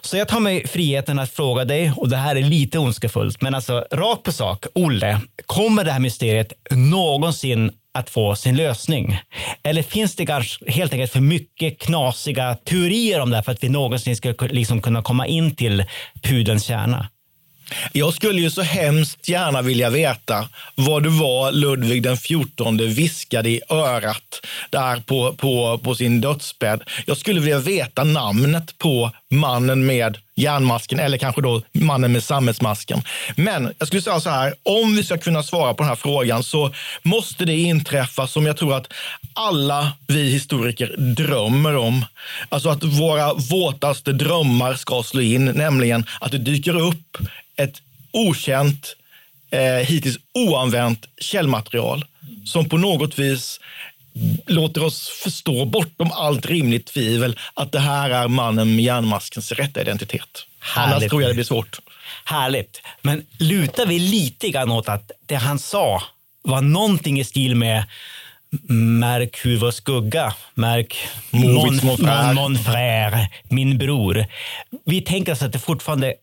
Så 0.01 0.17
jag 0.17 0.27
tar 0.27 0.39
mig 0.39 0.67
friheten 0.67 1.19
att 1.19 1.31
fråga 1.31 1.65
dig, 1.65 1.91
och 1.97 2.09
det 2.09 2.17
här 2.17 2.35
är 2.35 2.41
lite 2.43 2.79
ondskefullt, 2.79 3.41
men 3.41 3.55
alltså 3.55 3.85
rakt 3.91 4.23
på 4.23 4.31
sak. 4.31 4.65
Olle, 4.75 5.19
kommer 5.45 5.83
det 5.83 5.91
här 5.91 5.99
mysteriet 5.99 6.53
någonsin 6.71 7.71
att 7.93 8.09
få 8.09 8.35
sin 8.35 8.55
lösning? 8.55 9.19
Eller 9.63 9.83
finns 9.83 10.15
det 10.15 10.25
kanske 10.25 10.71
helt 10.71 10.93
enkelt 10.93 11.11
för 11.11 11.19
mycket 11.19 11.79
knasiga 11.79 12.55
teorier 12.55 13.19
om 13.19 13.29
det 13.29 13.35
här 13.35 13.43
för 13.43 13.51
att 13.51 13.63
vi 13.63 13.69
någonsin 13.69 14.15
ska 14.15 14.33
liksom 14.39 14.81
kunna 14.81 15.01
komma 15.01 15.27
in 15.27 15.55
till 15.55 15.85
pudelns 16.21 16.63
kärna? 16.63 17.09
Jag 17.91 18.13
skulle 18.13 18.41
ju 18.41 18.49
så 18.49 18.61
hemskt 18.61 19.29
gärna 19.29 19.61
vilja 19.61 19.89
veta 19.89 20.49
vad 20.75 21.03
det 21.03 21.09
var 21.09 21.51
Ludvig 21.51 22.03
den 22.03 22.17
XIV 22.17 22.95
viskade 22.95 23.49
i 23.49 23.61
örat 23.69 24.45
där 24.69 24.99
på, 24.99 25.33
på, 25.33 25.77
på 25.83 25.95
sin 25.95 26.21
dödsbädd. 26.21 26.83
Jag 27.05 27.17
skulle 27.17 27.39
vilja 27.39 27.59
veta 27.59 28.03
namnet 28.03 28.77
på 28.77 29.11
mannen 29.31 29.85
med 29.85 30.17
järnmasken 30.35 30.99
eller 30.99 31.17
kanske 31.17 31.41
då 31.41 31.61
mannen 31.71 32.11
med 32.11 32.23
sammetsmasken. 32.23 33.03
Men 33.35 33.73
jag 33.77 33.87
skulle 33.87 34.01
säga 34.01 34.19
så 34.19 34.29
här, 34.29 34.53
om 34.63 34.95
vi 34.95 35.03
ska 35.03 35.17
kunna 35.17 35.43
svara 35.43 35.73
på 35.73 35.83
den 35.83 35.89
här 35.89 35.95
frågan 35.95 36.43
så 36.43 36.73
måste 37.03 37.45
det 37.45 37.57
inträffa 37.57 38.27
som 38.27 38.45
jag 38.45 38.57
tror 38.57 38.75
att 38.75 38.93
alla 39.33 39.91
vi 40.07 40.29
historiker 40.29 40.95
drömmer 40.97 41.75
om. 41.75 42.05
Alltså 42.49 42.69
att 42.69 42.83
våra 42.83 43.33
våtaste 43.33 44.13
drömmar 44.13 44.73
ska 44.73 45.03
slå 45.03 45.21
in, 45.21 45.45
nämligen 45.45 46.05
att 46.19 46.31
det 46.31 46.37
dyker 46.37 46.79
upp 46.79 47.17
ett 47.55 47.81
okänt, 48.11 48.95
eh, 49.51 49.87
hittills 49.87 50.17
oanvänt 50.33 51.05
källmaterial 51.17 52.05
som 52.45 52.69
på 52.69 52.77
något 52.77 53.19
vis 53.19 53.59
låter 54.47 54.83
oss 54.83 55.07
förstå 55.07 55.65
bortom 55.65 56.11
allt 56.11 56.45
rimligt 56.45 56.85
tvivel 56.85 57.39
att 57.53 57.71
det 57.71 57.79
här 57.79 58.09
är 58.09 58.27
mannen 58.27 58.75
med 58.75 58.85
järnmaskens 58.85 59.51
rätta 59.51 59.81
identitet. 59.81 60.45
Annars 60.75 60.93
Härligt. 60.93 61.09
tror 61.09 61.21
jag 61.21 61.31
det 61.31 61.35
blir 61.35 61.43
svårt. 61.43 61.79
Härligt. 62.25 62.81
Men 63.01 63.25
lutar 63.39 63.85
vi 63.85 63.99
lite 63.99 64.49
grann 64.49 64.71
åt 64.71 64.89
att 64.89 65.11
det 65.25 65.35
han 65.35 65.59
sa 65.59 66.03
var 66.43 66.61
någonting 66.61 67.19
i 67.19 67.23
stil 67.23 67.55
med 67.55 67.85
Märk 68.99 69.45
hur 69.45 69.57
vår 69.57 69.71
skugga, 69.71 70.33
märk 70.53 70.97
mon 71.29 71.53
mon, 71.83 72.35
mon 72.35 72.57
frère, 72.57 73.27
min 73.49 73.77
bror. 73.77 74.25
Vi 74.85 75.01
tänker 75.01 75.31
oss 75.31 75.41
att 75.41 75.53
det 75.53 75.59
fortfarande 75.59 76.13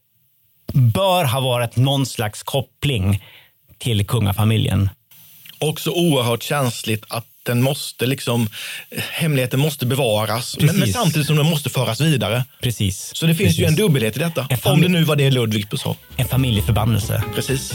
bör 0.73 1.25
ha 1.25 1.41
varit 1.41 1.77
någon 1.77 2.07
slags 2.07 2.43
koppling 2.43 3.25
till 3.79 4.07
kungafamiljen. 4.07 4.91
Också 5.59 5.91
oerhört 5.91 6.43
känsligt 6.43 7.05
att 7.09 7.27
den 7.49 7.63
måste 7.63 8.07
liksom, 8.07 8.49
hemligheten 9.13 9.61
måste 9.61 9.87
bevaras, 9.87 10.57
men, 10.61 10.79
men 10.79 10.93
samtidigt 10.93 11.27
som 11.27 11.37
den 11.37 11.47
måste 11.47 11.71
föras 11.71 12.01
vidare. 12.01 12.45
Precis. 12.63 13.11
Så 13.15 13.27
det 13.27 13.35
finns 13.35 13.49
Precis. 13.49 13.61
ju 13.61 13.65
en 13.65 13.77
dubbelhet 13.77 14.17
i 14.17 14.21
detta. 14.21 14.49
Om 14.63 14.81
det 14.81 14.89
nu 14.89 15.05
var 15.05 15.17
det 15.17 15.31
Ludvig 15.31 15.67
sa. 15.79 15.97
En 16.17 16.29
familjeförbannelse. 16.29 17.23
Precis. 17.35 17.73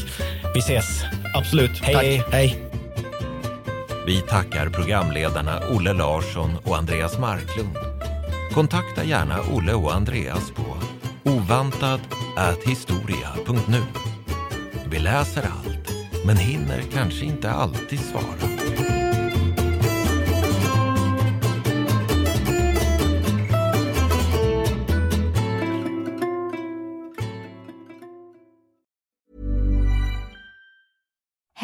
Vi 0.54 0.60
ses. 0.60 0.86
Absolut. 1.34 1.80
Hej, 1.82 1.96
hej. 1.96 2.20
Tack. 2.20 2.34
Hej. 2.34 2.58
Vi 4.06 4.22
tackar 4.22 4.70
programledarna 4.70 5.62
Olle 5.70 5.94
Larsson 5.94 6.58
och 6.64 6.78
Andreas 6.78 7.18
Marklund. 7.18 7.78
Kontakta 8.54 9.04
gärna 9.04 9.42
Olle 9.42 9.74
och 9.74 9.96
Andreas 9.96 10.52
på 10.56 10.78
ovantad@historia.nu. 11.24 13.82
Vi 14.86 15.00
läser 15.00 15.42
allt, 15.42 15.90
men 16.26 16.38
hinner 16.38 16.82
kanske 16.94 17.26
inte 17.26 17.52
alltid 17.52 18.00
svara. 18.00 18.93